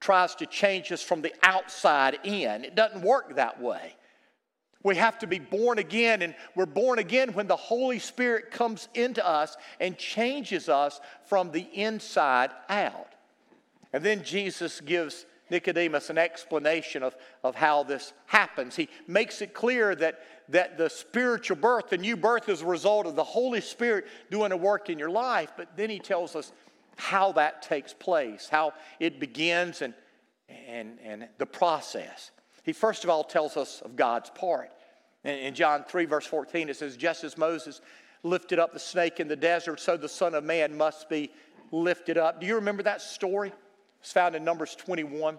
tries 0.00 0.34
to 0.36 0.46
change 0.46 0.90
us 0.90 1.02
from 1.02 1.22
the 1.22 1.32
outside 1.42 2.18
in. 2.24 2.64
It 2.64 2.74
doesn't 2.74 3.02
work 3.02 3.36
that 3.36 3.60
way. 3.60 3.94
We 4.82 4.96
have 4.96 5.18
to 5.20 5.26
be 5.26 5.38
born 5.38 5.78
again, 5.78 6.20
and 6.20 6.34
we're 6.54 6.66
born 6.66 6.98
again 6.98 7.32
when 7.32 7.46
the 7.46 7.56
Holy 7.56 7.98
Spirit 7.98 8.50
comes 8.50 8.88
into 8.94 9.26
us 9.26 9.56
and 9.80 9.96
changes 9.96 10.68
us 10.68 11.00
from 11.26 11.52
the 11.52 11.66
inside 11.72 12.50
out. 12.68 13.14
And 13.94 14.04
then 14.04 14.24
Jesus 14.24 14.80
gives 14.80 15.24
Nicodemus 15.50 16.10
an 16.10 16.18
explanation 16.18 17.02
of, 17.02 17.16
of 17.42 17.54
how 17.54 17.82
this 17.82 18.12
happens. 18.26 18.76
He 18.76 18.88
makes 19.06 19.40
it 19.40 19.54
clear 19.54 19.94
that, 19.94 20.20
that 20.50 20.76
the 20.76 20.90
spiritual 20.90 21.56
birth, 21.56 21.90
the 21.90 21.98
new 21.98 22.16
birth, 22.16 22.48
is 22.48 22.60
a 22.60 22.66
result 22.66 23.06
of 23.06 23.16
the 23.16 23.24
Holy 23.24 23.60
Spirit 23.60 24.06
doing 24.30 24.52
a 24.52 24.56
work 24.56 24.90
in 24.90 24.98
your 24.98 25.10
life, 25.10 25.52
but 25.56 25.76
then 25.76 25.90
he 25.90 25.98
tells 25.98 26.36
us 26.36 26.52
how 26.96 27.32
that 27.32 27.62
takes 27.62 27.92
place, 27.92 28.48
how 28.48 28.72
it 29.00 29.20
begins, 29.20 29.82
and 29.82 29.94
and, 30.48 30.98
and 31.02 31.28
the 31.38 31.46
process. 31.46 32.30
He 32.62 32.72
first 32.72 33.04
of 33.04 33.10
all 33.10 33.24
tells 33.24 33.56
us 33.56 33.80
of 33.82 33.96
God's 33.96 34.30
part. 34.30 34.70
In, 35.24 35.38
in 35.38 35.54
John 35.54 35.84
3, 35.84 36.04
verse 36.06 36.26
14, 36.26 36.68
it 36.68 36.76
says, 36.76 36.96
Just 36.96 37.24
as 37.24 37.36
Moses 37.36 37.80
lifted 38.22 38.58
up 38.58 38.72
the 38.72 38.78
snake 38.78 39.20
in 39.20 39.28
the 39.28 39.36
desert, 39.36 39.80
so 39.80 39.96
the 39.96 40.08
Son 40.08 40.34
of 40.34 40.44
Man 40.44 40.76
must 40.76 41.08
be 41.08 41.30
lifted 41.70 42.18
up. 42.18 42.40
Do 42.40 42.46
you 42.46 42.56
remember 42.56 42.82
that 42.84 43.02
story? 43.02 43.52
It's 44.00 44.12
found 44.12 44.34
in 44.34 44.44
Numbers 44.44 44.74
21. 44.76 45.38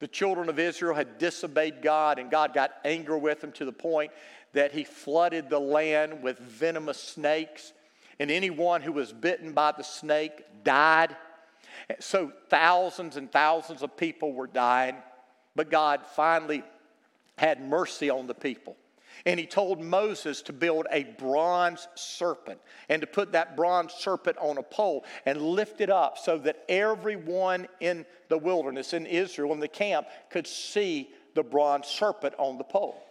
The 0.00 0.08
children 0.08 0.48
of 0.48 0.58
Israel 0.58 0.94
had 0.94 1.18
disobeyed 1.18 1.80
God, 1.80 2.18
and 2.18 2.30
God 2.30 2.52
got 2.52 2.72
angry 2.84 3.18
with 3.18 3.40
them 3.40 3.52
to 3.52 3.64
the 3.64 3.72
point 3.72 4.10
that 4.52 4.72
He 4.72 4.84
flooded 4.84 5.48
the 5.48 5.58
land 5.58 6.22
with 6.22 6.38
venomous 6.38 7.00
snakes, 7.00 7.72
and 8.18 8.30
anyone 8.30 8.82
who 8.82 8.92
was 8.92 9.12
bitten 9.12 9.52
by 9.52 9.72
the 9.72 9.82
snake 9.82 10.44
died. 10.64 11.16
So 12.00 12.32
thousands 12.48 13.16
and 13.16 13.30
thousands 13.30 13.82
of 13.82 13.96
people 13.96 14.32
were 14.32 14.46
dying, 14.46 14.96
but 15.56 15.70
God 15.70 16.00
finally 16.14 16.62
had 17.36 17.60
mercy 17.60 18.10
on 18.10 18.26
the 18.26 18.34
people. 18.34 18.76
And 19.26 19.38
he 19.40 19.46
told 19.46 19.80
Moses 19.80 20.42
to 20.42 20.52
build 20.52 20.86
a 20.90 21.04
bronze 21.04 21.88
serpent 21.94 22.60
and 22.88 23.00
to 23.00 23.06
put 23.06 23.32
that 23.32 23.56
bronze 23.56 23.92
serpent 23.92 24.36
on 24.38 24.58
a 24.58 24.62
pole 24.62 25.04
and 25.24 25.40
lift 25.40 25.80
it 25.80 25.88
up 25.88 26.18
so 26.18 26.36
that 26.38 26.64
everyone 26.68 27.68
in 27.80 28.04
the 28.28 28.38
wilderness, 28.38 28.92
in 28.92 29.06
Israel, 29.06 29.52
in 29.52 29.60
the 29.60 29.68
camp, 29.68 30.08
could 30.30 30.46
see 30.46 31.10
the 31.34 31.42
bronze 31.42 31.86
serpent 31.86 32.34
on 32.38 32.58
the 32.58 32.64
pole. 32.64 33.02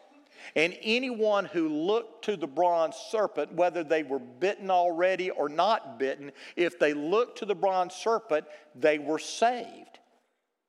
And 0.56 0.77
anyone 0.82 1.45
who 1.45 1.67
looked 1.67 2.25
to 2.25 2.38
the 2.38 2.47
bronze 2.47 2.95
serpent, 3.10 3.53
whether 3.53 3.84
they 3.84 4.03
were 4.03 4.19
bitten 4.19 4.69
already 4.69 5.29
or 5.29 5.49
not 5.49 5.97
bitten, 5.99 6.32
if 6.56 6.79
they 6.79 6.93
looked 6.93 7.39
to 7.39 7.45
the 7.45 7.56
bronze 7.56 7.93
serpent, 7.93 8.45
they 8.75 8.99
were 8.99 9.19
saved. 9.19 9.99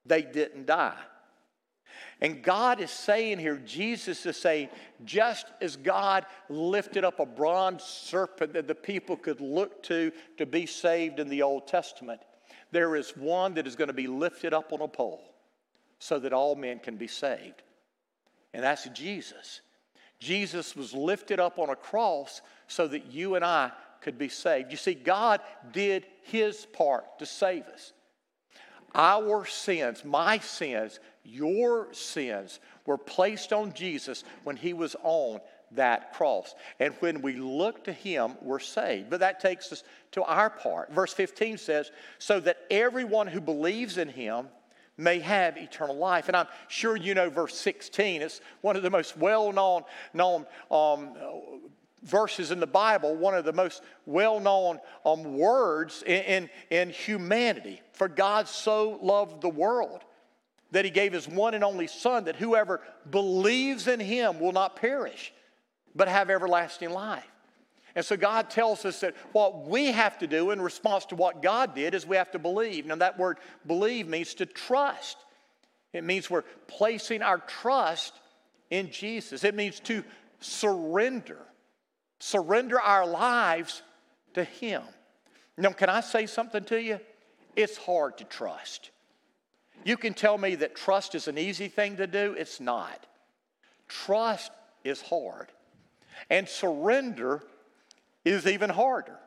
They 0.06 0.22
didn't 0.22 0.66
die. 0.66 0.98
And 2.20 2.42
God 2.42 2.80
is 2.80 2.90
saying 2.90 3.38
here, 3.38 3.56
Jesus 3.56 4.24
is 4.26 4.37
saying, 4.37 4.68
just 5.04 5.46
as 5.60 5.76
God 5.76 6.26
lifted 6.48 7.04
up 7.04 7.20
a 7.20 7.26
bronze 7.26 7.82
serpent 7.82 8.52
that 8.54 8.68
the 8.68 8.74
people 8.74 9.16
could 9.16 9.40
look 9.40 9.82
to 9.84 10.12
to 10.38 10.46
be 10.46 10.66
saved 10.66 11.20
in 11.20 11.28
the 11.28 11.42
Old 11.42 11.66
Testament, 11.66 12.20
there 12.70 12.96
is 12.96 13.16
one 13.16 13.54
that 13.54 13.66
is 13.66 13.76
going 13.76 13.88
to 13.88 13.94
be 13.94 14.06
lifted 14.06 14.54
up 14.54 14.72
on 14.72 14.80
a 14.80 14.88
pole 14.88 15.22
so 15.98 16.18
that 16.18 16.32
all 16.32 16.54
men 16.54 16.78
can 16.78 16.96
be 16.96 17.06
saved. 17.06 17.62
And 18.52 18.62
that's 18.62 18.88
Jesus. 18.90 19.60
Jesus 20.24 20.74
was 20.74 20.94
lifted 20.94 21.38
up 21.38 21.58
on 21.58 21.68
a 21.68 21.76
cross 21.76 22.40
so 22.66 22.88
that 22.88 23.12
you 23.12 23.34
and 23.34 23.44
I 23.44 23.70
could 24.00 24.16
be 24.16 24.28
saved. 24.28 24.70
You 24.70 24.78
see, 24.78 24.94
God 24.94 25.40
did 25.72 26.06
his 26.22 26.66
part 26.66 27.18
to 27.18 27.26
save 27.26 27.64
us. 27.64 27.92
Our 28.94 29.44
sins, 29.44 30.04
my 30.04 30.38
sins, 30.38 30.98
your 31.24 31.92
sins 31.92 32.60
were 32.87 32.96
placed 32.96 33.52
on 33.52 33.74
Jesus 33.74 34.24
when 34.44 34.56
he 34.56 34.72
was 34.72 34.96
on 35.02 35.40
that 35.72 36.14
cross. 36.14 36.54
And 36.80 36.94
when 37.00 37.20
we 37.20 37.34
look 37.34 37.84
to 37.84 37.92
him, 37.92 38.37
we're 38.40 38.60
saved. 38.60 39.10
But 39.10 39.20
that 39.20 39.40
takes 39.40 39.72
us 39.72 39.84
to 40.12 40.22
our 40.22 40.48
part. 40.48 40.92
Verse 40.92 41.12
15 41.12 41.58
says, 41.58 41.90
So 42.18 42.40
that 42.40 42.58
everyone 42.70 43.26
who 43.26 43.40
believes 43.40 43.98
in 43.98 44.08
him 44.08 44.48
may 44.96 45.18
have 45.18 45.57
eternal 45.57 45.96
life. 45.96 46.28
And 46.28 46.37
I'm 46.37 46.46
sure 46.68 46.96
you 46.96 47.14
know 47.14 47.30
verse 47.30 47.57
16. 47.57 48.22
It's 48.22 48.40
one 48.61 48.76
of 48.76 48.83
the 48.83 48.90
most 48.90 49.16
well 49.16 49.52
known, 49.52 49.83
known 50.12 50.46
um, 50.70 51.14
verses 52.02 52.50
in 52.50 52.61
the 52.61 52.66
Bible, 52.66 53.16
one 53.16 53.35
of 53.35 53.44
the 53.44 53.52
most 53.52 53.83
well 54.07 54.38
known 54.38 54.78
um, 55.04 55.37
words 55.37 56.02
in, 56.07 56.22
in, 56.22 56.50
in 56.70 56.90
humanity. 56.90 57.80
For 57.92 58.09
God 58.09 58.48
so 58.48 58.98
loved 59.02 59.40
the 59.40 59.48
world 59.48 60.02
that 60.70 60.85
he 60.85 60.90
gave 60.90 61.12
his 61.12 61.28
one 61.28 61.54
and 61.54 61.64
only 61.64 61.87
Son, 61.87 62.24
that 62.24 62.37
whoever 62.37 62.80
believes 63.11 63.87
in 63.87 64.00
him 64.00 64.40
will 64.40 64.52
not 64.52 64.76
perish, 64.76 65.33
but 65.94 66.09
have 66.09 66.30
everlasting 66.30 66.90
life. 66.90 67.24
And 67.94 68.04
so 68.04 68.16
God 68.16 68.50
tells 68.50 68.85
us 68.85 69.00
that 69.00 69.14
what 69.33 69.68
we 69.68 69.87
have 69.87 70.18
to 70.18 70.26
do 70.26 70.50
in 70.50 70.61
response 70.61 71.07
to 71.07 71.14
what 71.14 71.42
God 71.42 71.74
did 71.74 71.94
is 71.94 72.07
we 72.07 72.16
have 72.16 72.33
to 72.33 72.38
believe. 72.38 72.87
Now, 72.87 72.96
that 72.96 73.18
word 73.18 73.38
believe 73.66 74.09
means 74.09 74.35
to 74.35 74.46
trust, 74.46 75.16
it 75.92 76.02
means 76.02 76.28
we're 76.28 76.42
placing 76.66 77.22
our 77.22 77.38
trust 77.38 78.14
in 78.70 78.90
Jesus, 78.90 79.44
it 79.44 79.54
means 79.54 79.78
to 79.80 80.02
surrender, 80.40 81.38
surrender 82.18 82.80
our 82.80 83.07
lives 83.07 83.83
to 84.35 84.42
Him. 84.42 84.83
Now, 85.57 85.70
can 85.70 85.88
I 85.88 86.00
say 86.00 86.26
something 86.26 86.64
to 86.64 86.83
you? 86.83 86.98
It's 87.54 87.76
hard 87.76 88.18
to 88.18 88.24
trust. 88.24 88.90
You 89.85 89.96
can 89.96 90.14
tell 90.14 90.37
me 90.37 90.57
that 90.57 90.74
trust 90.74 91.14
is 91.14 91.28
an 91.28 91.38
easy 91.38 91.68
thing 91.68 91.98
to 91.98 92.09
do, 92.09 92.35
it's 92.37 92.59
not. 92.59 93.07
Trust 93.87 94.50
is 94.83 95.00
hard. 95.00 95.48
And 96.30 96.48
surrender 96.48 97.42
is 98.24 98.46
even 98.46 98.70
harder. 98.70 99.18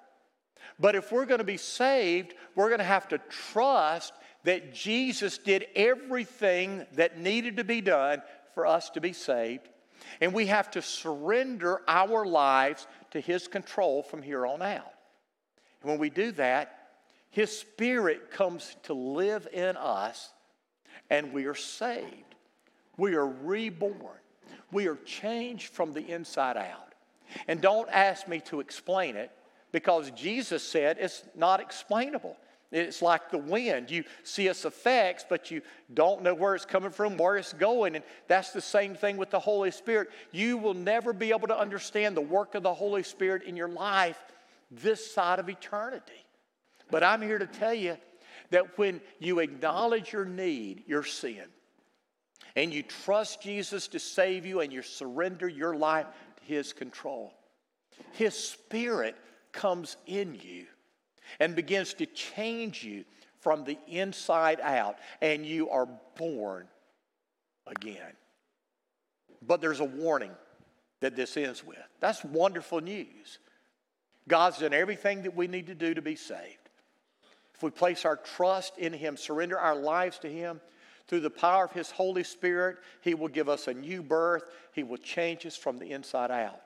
But 0.79 0.95
if 0.95 1.11
we're 1.11 1.25
going 1.25 1.39
to 1.39 1.43
be 1.43 1.57
saved, 1.57 2.33
we're 2.55 2.69
going 2.69 2.79
to 2.79 2.85
have 2.85 3.07
to 3.09 3.19
trust 3.29 4.13
that 4.43 4.73
Jesus 4.73 5.37
did 5.37 5.65
everything 5.75 6.85
that 6.93 7.19
needed 7.19 7.57
to 7.57 7.63
be 7.63 7.81
done 7.81 8.21
for 8.53 8.65
us 8.65 8.89
to 8.91 9.01
be 9.01 9.13
saved. 9.13 9.67
And 10.21 10.33
we 10.33 10.47
have 10.47 10.71
to 10.71 10.81
surrender 10.81 11.81
our 11.87 12.25
lives 12.25 12.87
to 13.11 13.19
His 13.19 13.47
control 13.47 14.03
from 14.03 14.21
here 14.21 14.45
on 14.45 14.61
out. 14.61 14.93
And 15.81 15.91
when 15.91 15.99
we 15.99 16.09
do 16.09 16.31
that, 16.33 16.89
His 17.29 17.57
Spirit 17.57 18.31
comes 18.31 18.75
to 18.83 18.93
live 18.93 19.47
in 19.51 19.75
us, 19.77 20.31
and 21.09 21.33
we 21.33 21.45
are 21.45 21.55
saved. 21.55 22.35
We 22.97 23.15
are 23.15 23.27
reborn. 23.27 23.93
We 24.71 24.87
are 24.87 24.97
changed 24.97 25.73
from 25.73 25.93
the 25.93 26.05
inside 26.05 26.57
out. 26.57 26.86
And 27.47 27.61
don't 27.61 27.89
ask 27.89 28.27
me 28.27 28.39
to 28.45 28.59
explain 28.59 29.15
it 29.15 29.31
because 29.71 30.11
Jesus 30.11 30.63
said 30.63 30.97
it's 30.99 31.23
not 31.35 31.59
explainable. 31.59 32.37
It's 32.71 33.01
like 33.01 33.31
the 33.31 33.37
wind. 33.37 33.89
You 33.89 34.03
see 34.23 34.47
its 34.47 34.65
effects, 34.65 35.25
but 35.27 35.51
you 35.51 35.61
don't 35.93 36.21
know 36.21 36.33
where 36.33 36.53
it's 36.53 36.65
coming 36.65 36.91
from, 36.91 37.17
where 37.17 37.37
it's 37.37 37.53
going. 37.53 37.95
And 37.95 38.03
that's 38.27 38.51
the 38.51 38.61
same 38.61 38.93
thing 38.93 39.15
with 39.15 39.29
the 39.29 39.39
Holy 39.39 39.71
Spirit. 39.71 40.09
You 40.31 40.57
will 40.57 40.73
never 40.73 41.13
be 41.13 41.29
able 41.29 41.47
to 41.47 41.57
understand 41.57 42.17
the 42.17 42.21
work 42.21 42.55
of 42.55 42.63
the 42.63 42.73
Holy 42.73 43.03
Spirit 43.03 43.43
in 43.43 43.55
your 43.55 43.69
life 43.69 44.19
this 44.69 45.13
side 45.13 45.39
of 45.39 45.47
eternity. 45.47 46.25
But 46.91 47.03
I'm 47.03 47.21
here 47.21 47.37
to 47.37 47.47
tell 47.47 47.73
you 47.73 47.97
that 48.49 48.77
when 48.77 49.01
you 49.19 49.39
acknowledge 49.39 50.11
your 50.11 50.25
need, 50.25 50.83
your 50.87 51.03
sin, 51.03 51.43
and 52.55 52.73
you 52.73 52.81
trust 52.81 53.41
Jesus 53.41 53.87
to 53.89 53.99
save 53.99 54.45
you 54.45 54.61
and 54.61 54.73
you 54.73 54.81
surrender 54.81 55.47
your 55.47 55.75
life 55.75 56.07
his 56.47 56.73
control. 56.73 57.33
His 58.13 58.33
Spirit 58.35 59.15
comes 59.51 59.97
in 60.05 60.35
you 60.41 60.65
and 61.39 61.55
begins 61.55 61.93
to 61.95 62.05
change 62.05 62.83
you 62.83 63.03
from 63.39 63.63
the 63.63 63.77
inside 63.87 64.59
out, 64.61 64.97
and 65.21 65.45
you 65.45 65.69
are 65.69 65.87
born 66.15 66.67
again. 67.67 68.13
But 69.45 69.61
there's 69.61 69.79
a 69.79 69.85
warning 69.85 70.31
that 71.01 71.15
this 71.15 71.37
ends 71.37 71.63
with. 71.63 71.77
That's 71.99 72.23
wonderful 72.23 72.81
news. 72.81 73.39
God's 74.27 74.59
done 74.59 74.73
everything 74.73 75.23
that 75.23 75.35
we 75.35 75.47
need 75.47 75.67
to 75.67 75.75
do 75.75 75.93
to 75.93 76.01
be 76.01 76.15
saved. 76.15 76.69
If 77.53 77.63
we 77.63 77.69
place 77.69 78.05
our 78.05 78.17
trust 78.17 78.77
in 78.77 78.93
Him, 78.93 79.17
surrender 79.17 79.59
our 79.59 79.75
lives 79.75 80.19
to 80.19 80.29
Him, 80.29 80.61
through 81.07 81.21
the 81.21 81.29
power 81.29 81.65
of 81.65 81.71
His 81.71 81.91
Holy 81.91 82.23
Spirit, 82.23 82.77
He 83.01 83.13
will 83.13 83.27
give 83.27 83.49
us 83.49 83.67
a 83.67 83.73
new 83.73 84.01
birth. 84.01 84.43
He 84.73 84.83
will 84.83 84.97
change 84.97 85.45
us 85.45 85.55
from 85.55 85.77
the 85.77 85.91
inside 85.91 86.31
out. 86.31 86.61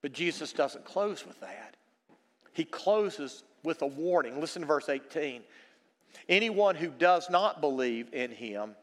But 0.00 0.12
Jesus 0.12 0.52
doesn't 0.52 0.84
close 0.84 1.26
with 1.26 1.40
that. 1.40 1.76
He 2.52 2.64
closes 2.64 3.44
with 3.62 3.82
a 3.82 3.86
warning. 3.86 4.40
Listen 4.40 4.62
to 4.62 4.68
verse 4.68 4.88
18. 4.88 5.42
Anyone 6.28 6.76
who 6.76 6.88
does 6.88 7.30
not 7.30 7.60
believe 7.60 8.12
in 8.12 8.30
Him 8.30 8.74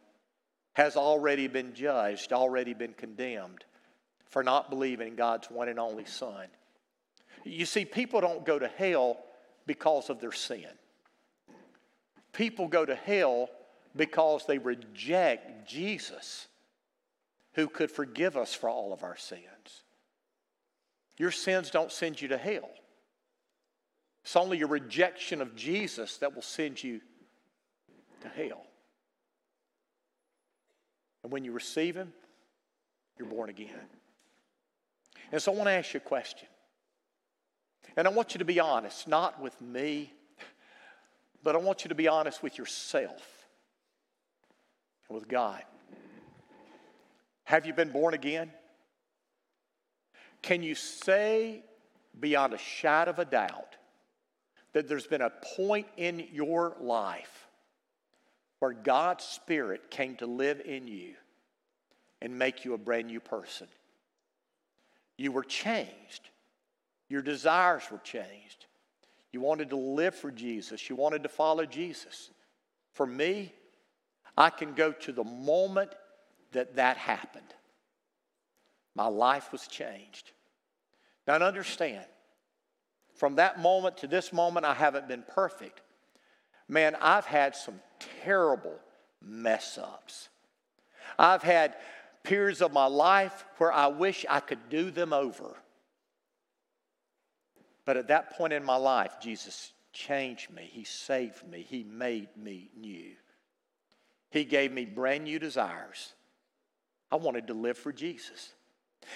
has 0.74 0.95
already 0.95 1.47
been 1.47 1.74
judged, 1.74 2.34
already 2.34 2.74
been 2.74 2.93
condemned 2.93 3.64
for 4.30 4.43
not 4.43 4.70
believing 4.70 5.10
in 5.10 5.16
God's 5.16 5.49
one 5.49 5.70
and 5.70 5.80
only 5.80 6.05
Son. 6.05 6.47
You 7.43 7.66
see, 7.66 7.86
people 7.86 8.22
don't 8.22 8.45
go 8.45 8.60
to 8.60 8.68
hell 8.68 9.18
because 9.66 10.10
of 10.10 10.20
their 10.20 10.32
sin. 10.32 10.68
People 12.34 12.68
go 12.68 12.86
to 12.86 12.95
hell 12.95 13.49
because 13.96 14.46
they 14.46 14.58
reject 14.58 15.68
Jesus, 15.68 16.48
who 17.54 17.68
could 17.68 17.92
forgive 17.92 18.38
us 18.38 18.54
for 18.54 18.70
all 18.70 18.94
of 18.94 19.04
our 19.04 19.18
sins. 19.18 19.84
Your 21.18 21.32
sins 21.32 21.70
don't 21.70 21.92
send 21.92 22.22
you 22.22 22.30
to 22.30 22.38
hell. 22.38 22.70
It's 24.24 24.36
only 24.36 24.58
your 24.58 24.68
rejection 24.68 25.42
of 25.42 25.56
Jesus 25.56 26.18
that 26.18 26.36
will 26.36 26.42
send 26.42 26.84
you 26.84 27.02
to 28.22 28.30
hell. 28.30 28.64
And 31.24 31.32
when 31.32 31.44
you 31.44 31.52
receive 31.52 31.96
Him, 31.96 32.14
you're 33.18 33.28
born 33.28 33.50
again. 33.50 33.70
And 35.32 35.42
so 35.42 35.52
I 35.52 35.56
want 35.56 35.68
to 35.68 35.74
ask 35.74 35.94
you 35.94 36.00
a 36.00 36.02
question. 36.02 36.48
And 37.98 38.08
I 38.08 38.12
want 38.12 38.34
you 38.34 38.40
to 38.40 38.46
be 38.46 38.60
honest, 38.60 39.08
not 39.08 39.42
with 39.42 39.60
me, 39.62 40.14
but 41.44 41.56
I 41.56 41.60
want 41.60 41.84
you 41.84 41.90
to 41.90 41.96
be 41.96 42.08
honest 42.08 42.42
with 42.42 42.58
yourself. 42.58 43.39
With 45.10 45.28
God. 45.28 45.64
Have 47.43 47.66
you 47.66 47.74
been 47.74 47.91
born 47.91 48.14
again? 48.14 48.51
Can 50.41 50.64
you 50.64 50.76
say 50.76 51.64
beyond 52.20 52.53
a 52.53 52.57
shadow 52.57 53.12
of 53.12 53.20
a 53.20 53.26
doubt 53.26 53.76
that 54.74 54.88
there's 54.88 55.07
been 55.07 55.22
a 55.22 55.32
point 55.55 55.88
in 55.97 56.28
your 56.32 56.76
life 56.80 57.47
where 58.60 58.74
God's 58.74 59.24
Spirit 59.24 59.89
came 59.89 60.16
to 60.18 60.28
live 60.28 60.62
in 60.64 60.88
you 60.88 61.16
and 62.22 62.38
make 62.38 62.64
you 62.64 62.74
a 62.74 62.78
brand 62.78 63.07
new 63.07 63.20
person? 63.20 63.68
You 65.18 65.32
were 65.32 65.43
changed. 65.43 66.30
Your 67.10 67.22
desires 67.22 67.84
were 67.91 67.99
changed. 68.03 68.68
You 69.32 69.41
wanted 69.41 69.72
to 69.72 69.76
live 69.76 70.16
for 70.16 70.32
Jesus. 70.32 70.89
You 70.89 70.95
wanted 70.95 71.24
to 71.24 71.30
follow 71.30 71.66
Jesus. 71.66 72.30
For 72.93 73.05
me, 73.05 73.53
I 74.40 74.50
can 74.50 74.74
go 74.74 74.94
to 74.94 75.12
the 75.12 75.26
moment 75.26 75.92
that 76.54 76.78
that 76.78 76.96
happened. 76.96 77.54
My 78.96 79.08
life 79.08 79.52
was 79.52 79.68
changed. 79.68 80.32
Now, 81.28 81.36
understand, 81.36 82.06
from 83.16 83.36
that 83.36 83.60
moment 83.60 83.98
to 83.98 84.08
this 84.08 84.32
moment, 84.32 84.66
I 84.66 84.74
haven't 84.74 85.10
been 85.10 85.26
perfect. 85.28 85.82
Man, 86.70 86.96
I've 87.02 87.26
had 87.26 87.54
some 87.54 87.82
terrible 88.24 88.80
mess 89.22 89.78
ups. 89.78 90.30
I've 91.18 91.44
had 91.44 91.76
periods 92.24 92.62
of 92.62 92.72
my 92.72 92.86
life 92.86 93.44
where 93.58 93.74
I 93.74 93.88
wish 93.88 94.26
I 94.30 94.40
could 94.40 94.70
do 94.70 94.90
them 94.90 95.12
over. 95.12 95.58
But 97.84 97.98
at 97.98 98.08
that 98.08 98.38
point 98.38 98.54
in 98.54 98.64
my 98.64 98.78
life, 98.78 99.16
Jesus 99.22 99.74
changed 99.92 100.50
me. 100.50 100.70
He 100.72 100.86
saved 100.86 101.46
me. 101.46 101.66
He 101.68 101.84
made 101.84 102.30
me 102.38 102.70
new. 102.78 103.12
He 104.32 104.46
gave 104.46 104.72
me 104.72 104.86
brand 104.86 105.24
new 105.24 105.40
desires. 105.40 106.14
I 107.12 107.16
wanted 107.16 107.48
to 107.48 107.54
live 107.54 107.78
for 107.78 107.92
Jesus. 107.92 108.54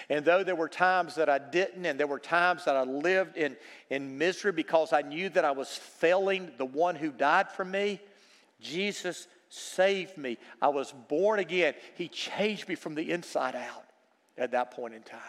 And 0.10 0.26
though 0.26 0.44
there 0.44 0.56
were 0.56 0.70
times 0.70 1.16
that 1.16 1.30
I 1.30 1.38
didn't, 1.38 1.86
and 1.86 2.00
there 2.00 2.08
were 2.08 2.20
times 2.20 2.66
that 2.66 2.76
I 2.76 2.84
lived 2.84 3.38
in, 3.38 3.56
in 3.90 4.18
misery 4.18 4.52
because 4.52 4.94
I 4.94 5.02
knew 5.02 5.30
that 5.30 5.46
I 5.46 5.52
was 5.52 5.70
failing 5.70 6.52
the 6.58 6.66
one 6.66 6.96
who 6.96 7.12
died 7.12 7.52
for 7.52 7.66
me, 7.66 8.00
Jesus 8.60 9.28
saved 9.50 10.18
me. 10.18 10.38
I 10.62 10.70
was 10.70 10.92
born 11.10 11.40
again. 11.40 11.76
He 11.96 12.08
changed 12.08 12.68
me 12.68 12.76
from 12.76 12.96
the 12.96 13.12
inside 13.12 13.56
out 13.56 13.86
at 14.38 14.52
that 14.52 14.72
point 14.72 14.96
in 14.96 15.04
time. 15.04 15.20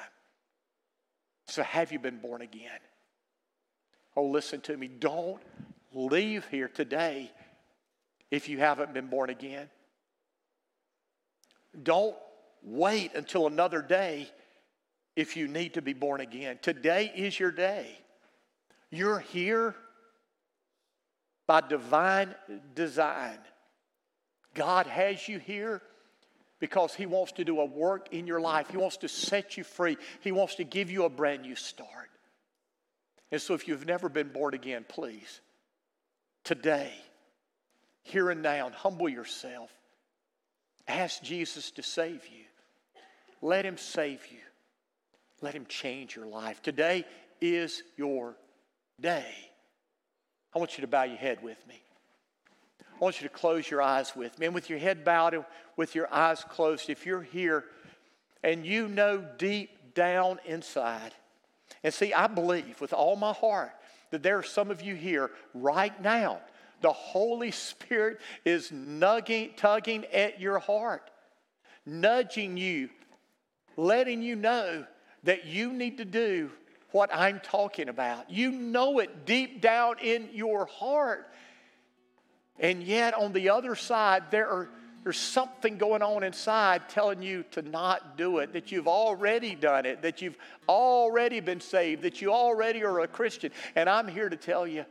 So, 1.47 1.63
have 1.63 1.93
you 1.93 1.99
been 1.99 2.19
born 2.19 2.41
again? 2.41 2.81
Oh, 4.17 4.25
listen 4.25 4.61
to 4.63 4.77
me. 4.77 4.89
Don't 4.89 5.43
leave 5.93 6.47
here 6.49 6.69
today 6.69 7.31
if 8.31 8.49
you 8.49 8.59
haven't 8.59 8.95
been 8.95 9.09
born 9.09 9.29
again. 9.29 9.69
Don't 11.83 12.17
wait 12.63 13.15
until 13.15 13.47
another 13.47 13.83
day 13.83 14.29
if 15.17 15.37
you 15.37 15.49
need 15.49 15.75
to 15.75 15.83
be 15.83 15.93
born 15.93 16.21
again. 16.21 16.59
Today 16.63 17.13
is 17.15 17.39
your 17.39 17.51
day. 17.51 17.99
You're 18.91 19.21
here 19.21 19.75
by 21.47 21.61
divine 21.61 22.35
design. 22.75 23.39
God 24.55 24.87
has 24.87 25.29
you 25.29 25.39
here 25.39 25.83
because 26.61 26.95
He 26.95 27.07
wants 27.07 27.33
to 27.33 27.45
do 27.45 27.61
a 27.61 27.65
work 27.65 28.13
in 28.13 28.27
your 28.27 28.41
life. 28.41 28.71
He 28.71 28.77
wants 28.77 28.99
to 28.99 29.09
set 29.09 29.57
you 29.57 29.65
free. 29.65 29.97
He 30.21 30.33
wants 30.33 30.55
to 30.57 30.65
give 30.65 30.91
you 30.91 31.05
a 31.05 31.11
brand 31.11 31.43
new 31.43 31.57
start. 31.57 32.11
And 33.31 33.41
so, 33.41 33.55
if 33.55 33.67
you've 33.67 33.87
never 33.87 34.09
been 34.09 34.29
born 34.29 34.55
again, 34.55 34.85
please, 34.89 35.41
today, 36.45 36.93
here 38.03 38.31
and 38.31 38.43
now, 38.43 38.71
humble 38.71 39.09
yourself. 39.09 39.71
Ask 40.87 41.23
Jesus 41.23 41.71
to 41.73 41.83
save 41.83 42.27
you. 42.29 42.45
Let 43.41 43.65
Him 43.65 43.79
save 43.79 44.27
you. 44.31 44.39
Let 45.41 45.55
Him 45.55 45.67
change 45.67 46.17
your 46.17 46.27
life. 46.27 46.63
Today 46.63 47.05
is 47.41 47.83
your 47.97 48.37
day. 49.01 49.27
I 50.55 50.59
want 50.59 50.79
you 50.79 50.83
to 50.83 50.89
bow 50.89 51.05
your 51.05 51.17
head 51.17 51.43
with 51.43 51.67
me. 51.67 51.83
I 52.81 53.05
want 53.05 53.21
you 53.21 53.29
to 53.29 53.35
close 53.35 53.69
your 53.69 53.83
eyes 53.83 54.15
with 54.15 54.39
me. 54.39 54.47
And 54.47 54.55
with 54.55 54.71
your 54.71 54.79
head 54.79 55.05
bowed 55.05 55.35
and 55.35 55.45
with 55.77 55.95
your 55.95 56.13
eyes 56.13 56.45
closed, 56.45 56.89
if 56.89 57.05
you're 57.05 57.23
here 57.23 57.65
and 58.43 58.65
you 58.65 58.89
know 58.89 59.25
deep 59.37 59.95
down 59.95 60.39
inside, 60.47 61.13
and 61.83 61.93
see, 61.93 62.13
I 62.13 62.27
believe 62.29 62.81
with 62.81 62.93
all 62.93 63.17
my 63.17 63.33
heart 63.33 63.73
that 64.11 64.23
there 64.23 64.39
are 64.39 64.45
some 64.45 64.71
of 64.71 64.81
you 64.81 64.95
here 64.95 65.31
right 65.55 66.01
now. 66.01 66.41
The 66.85 66.93
Holy 66.93 67.51
Spirit 67.51 68.21
is 68.45 68.71
nugging, 68.71 69.57
tugging 69.57 70.05
at 70.13 70.39
your 70.39 70.59
heart, 70.59 71.11
nudging 71.87 72.59
you, 72.59 72.91
letting 73.79 74.21
you 74.21 74.37
know 74.37 74.85
that 75.23 75.47
you 75.47 75.73
need 75.73 75.97
to 75.97 76.05
do 76.05 76.51
what 76.91 77.09
I'm 77.11 77.41
talking 77.41 77.89
about. 77.89 78.31
You 78.31 78.51
know 78.51 78.99
it 78.99 79.25
deep 79.25 79.63
down 79.63 79.95
in 80.03 80.29
your 80.35 80.67
heart. 80.67 81.27
And 82.61 82.83
yet, 82.83 83.15
on 83.15 83.33
the 83.33 83.49
other 83.49 83.77
side, 83.77 84.25
there 84.31 84.47
are, 84.51 84.69
there's 85.05 85.17
something 85.17 85.79
going 85.79 86.03
on 86.03 86.23
inside 86.23 86.91
telling 86.91 87.23
you 87.23 87.47
to 87.53 87.63
not 87.63 88.19
do 88.19 88.41
it, 88.41 88.53
that 88.53 88.71
you've 88.71 88.89
already 88.89 89.55
done 89.55 89.87
it, 89.87 90.03
that 90.03 90.21
you've 90.21 90.37
already 90.69 91.41
been 91.41 91.63
saved, 91.63 92.03
that 92.03 92.21
you 92.21 92.31
already 92.31 92.85
are 92.85 93.01
a 93.01 93.09
Christian. 93.09 93.53
And 93.75 93.89
I'm 93.89 94.07
here 94.07 94.29
to 94.29 94.37
tell 94.37 94.67
you 94.67 94.85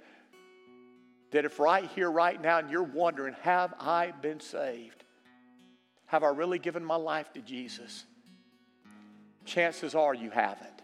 that 1.34 1.46
if 1.46 1.60
right 1.60 1.90
here, 1.94 2.10
right 2.10 2.42
now, 2.42 2.60
and 2.60 2.70
you're 2.72 2.82
wondering, 2.82 3.36
have 3.42 3.74
I 3.80 4.12
been 4.12 4.40
saved? 4.40 5.04
Have 6.06 6.24
I 6.24 6.30
really 6.30 6.60
given 6.60 6.84
my 6.84 6.96
life 6.96 7.34
to 7.34 7.42
Jesus? 7.42 8.06
chances 9.46 9.96
are 9.96 10.14
you 10.14 10.30
haven't. 10.30 10.82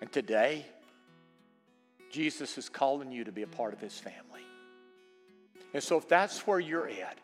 And 0.00 0.10
today, 0.10 0.66
Jesus 2.10 2.58
is 2.58 2.68
calling 2.68 3.12
you 3.12 3.24
to 3.24 3.32
be 3.32 3.42
a 3.42 3.46
part 3.46 3.72
of 3.72 3.80
his 3.80 3.98
family. 3.98 4.42
And 5.74 5.82
so, 5.82 5.96
if 5.96 6.08
that's 6.08 6.46
where 6.46 6.60
you're 6.60 6.88
at, 6.88 7.18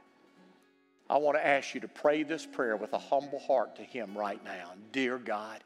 I 1.10 1.18
want 1.18 1.36
to 1.36 1.46
ask 1.46 1.74
you 1.74 1.80
to 1.80 1.88
pray 1.88 2.22
this 2.22 2.46
prayer 2.46 2.76
with 2.76 2.92
a 2.92 2.98
humble 2.98 3.38
heart 3.38 3.76
to 3.76 3.82
him 3.82 4.16
right 4.16 4.42
now. 4.44 4.72
Dear 4.92 5.18
God, 5.18 5.62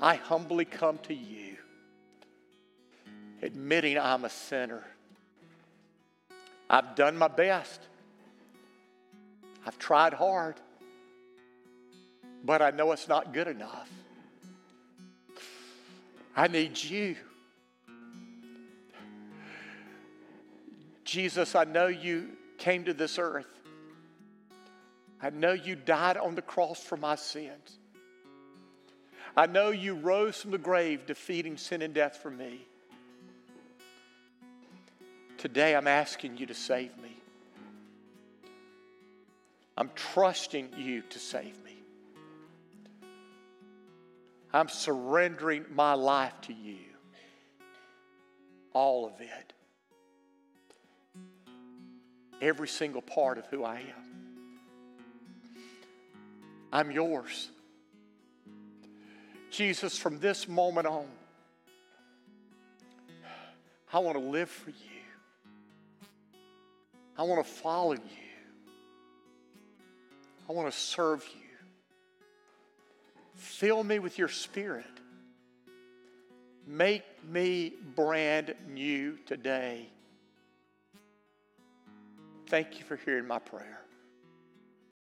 I 0.00 0.16
humbly 0.16 0.64
come 0.64 0.98
to 1.04 1.14
you, 1.14 1.51
admitting 3.42 3.98
I'm 3.98 4.24
a 4.24 4.30
sinner. 4.30 4.84
I've 6.70 6.94
done 6.94 7.16
my 7.18 7.28
best. 7.28 7.80
I've 9.66 9.78
tried 9.78 10.14
hard 10.14 10.56
but 12.44 12.60
I 12.60 12.70
know 12.70 12.92
it's 12.92 13.08
not 13.08 13.32
good 13.32 13.48
enough. 13.48 13.90
I 16.36 16.48
need 16.48 16.82
you. 16.82 17.16
Jesus, 21.04 21.54
I 21.54 21.64
know 21.64 21.88
you 21.88 22.30
came 22.58 22.84
to 22.84 22.94
this 22.94 23.18
earth. 23.18 23.46
I 25.20 25.30
know 25.30 25.52
you 25.52 25.76
died 25.76 26.16
on 26.16 26.34
the 26.34 26.42
cross 26.42 26.82
for 26.82 26.96
my 26.96 27.14
sins. 27.14 27.78
I 29.36 29.46
know 29.46 29.70
you 29.70 29.94
rose 29.94 30.40
from 30.40 30.50
the 30.50 30.58
grave, 30.58 31.06
defeating 31.06 31.56
sin 31.56 31.82
and 31.82 31.94
death 31.94 32.16
for 32.16 32.30
me. 32.30 32.66
Today, 35.42 35.74
I'm 35.74 35.88
asking 35.88 36.36
you 36.36 36.46
to 36.46 36.54
save 36.54 36.96
me. 36.98 37.16
I'm 39.76 39.90
trusting 39.96 40.68
you 40.76 41.02
to 41.10 41.18
save 41.18 41.60
me. 41.64 41.82
I'm 44.52 44.68
surrendering 44.68 45.64
my 45.74 45.94
life 45.94 46.40
to 46.42 46.52
you. 46.52 46.78
All 48.72 49.04
of 49.04 49.14
it. 49.20 49.52
Every 52.40 52.68
single 52.68 53.02
part 53.02 53.36
of 53.36 53.44
who 53.46 53.64
I 53.64 53.80
am. 53.80 54.60
I'm 56.72 56.92
yours. 56.92 57.50
Jesus, 59.50 59.98
from 59.98 60.20
this 60.20 60.46
moment 60.46 60.86
on, 60.86 61.06
I 63.92 63.98
want 63.98 64.16
to 64.16 64.22
live 64.22 64.48
for 64.48 64.70
you. 64.70 64.91
I 67.18 67.22
want 67.24 67.44
to 67.44 67.52
follow 67.52 67.92
you. 67.92 68.00
I 70.48 70.52
want 70.52 70.72
to 70.72 70.78
serve 70.78 71.24
you. 71.34 71.40
Fill 73.34 73.84
me 73.84 73.98
with 73.98 74.18
your 74.18 74.28
spirit. 74.28 74.86
Make 76.66 77.04
me 77.28 77.74
brand 77.94 78.54
new 78.68 79.18
today. 79.26 79.88
Thank 82.46 82.78
you 82.78 82.84
for 82.84 82.96
hearing 82.96 83.26
my 83.26 83.38
prayer. 83.38 83.80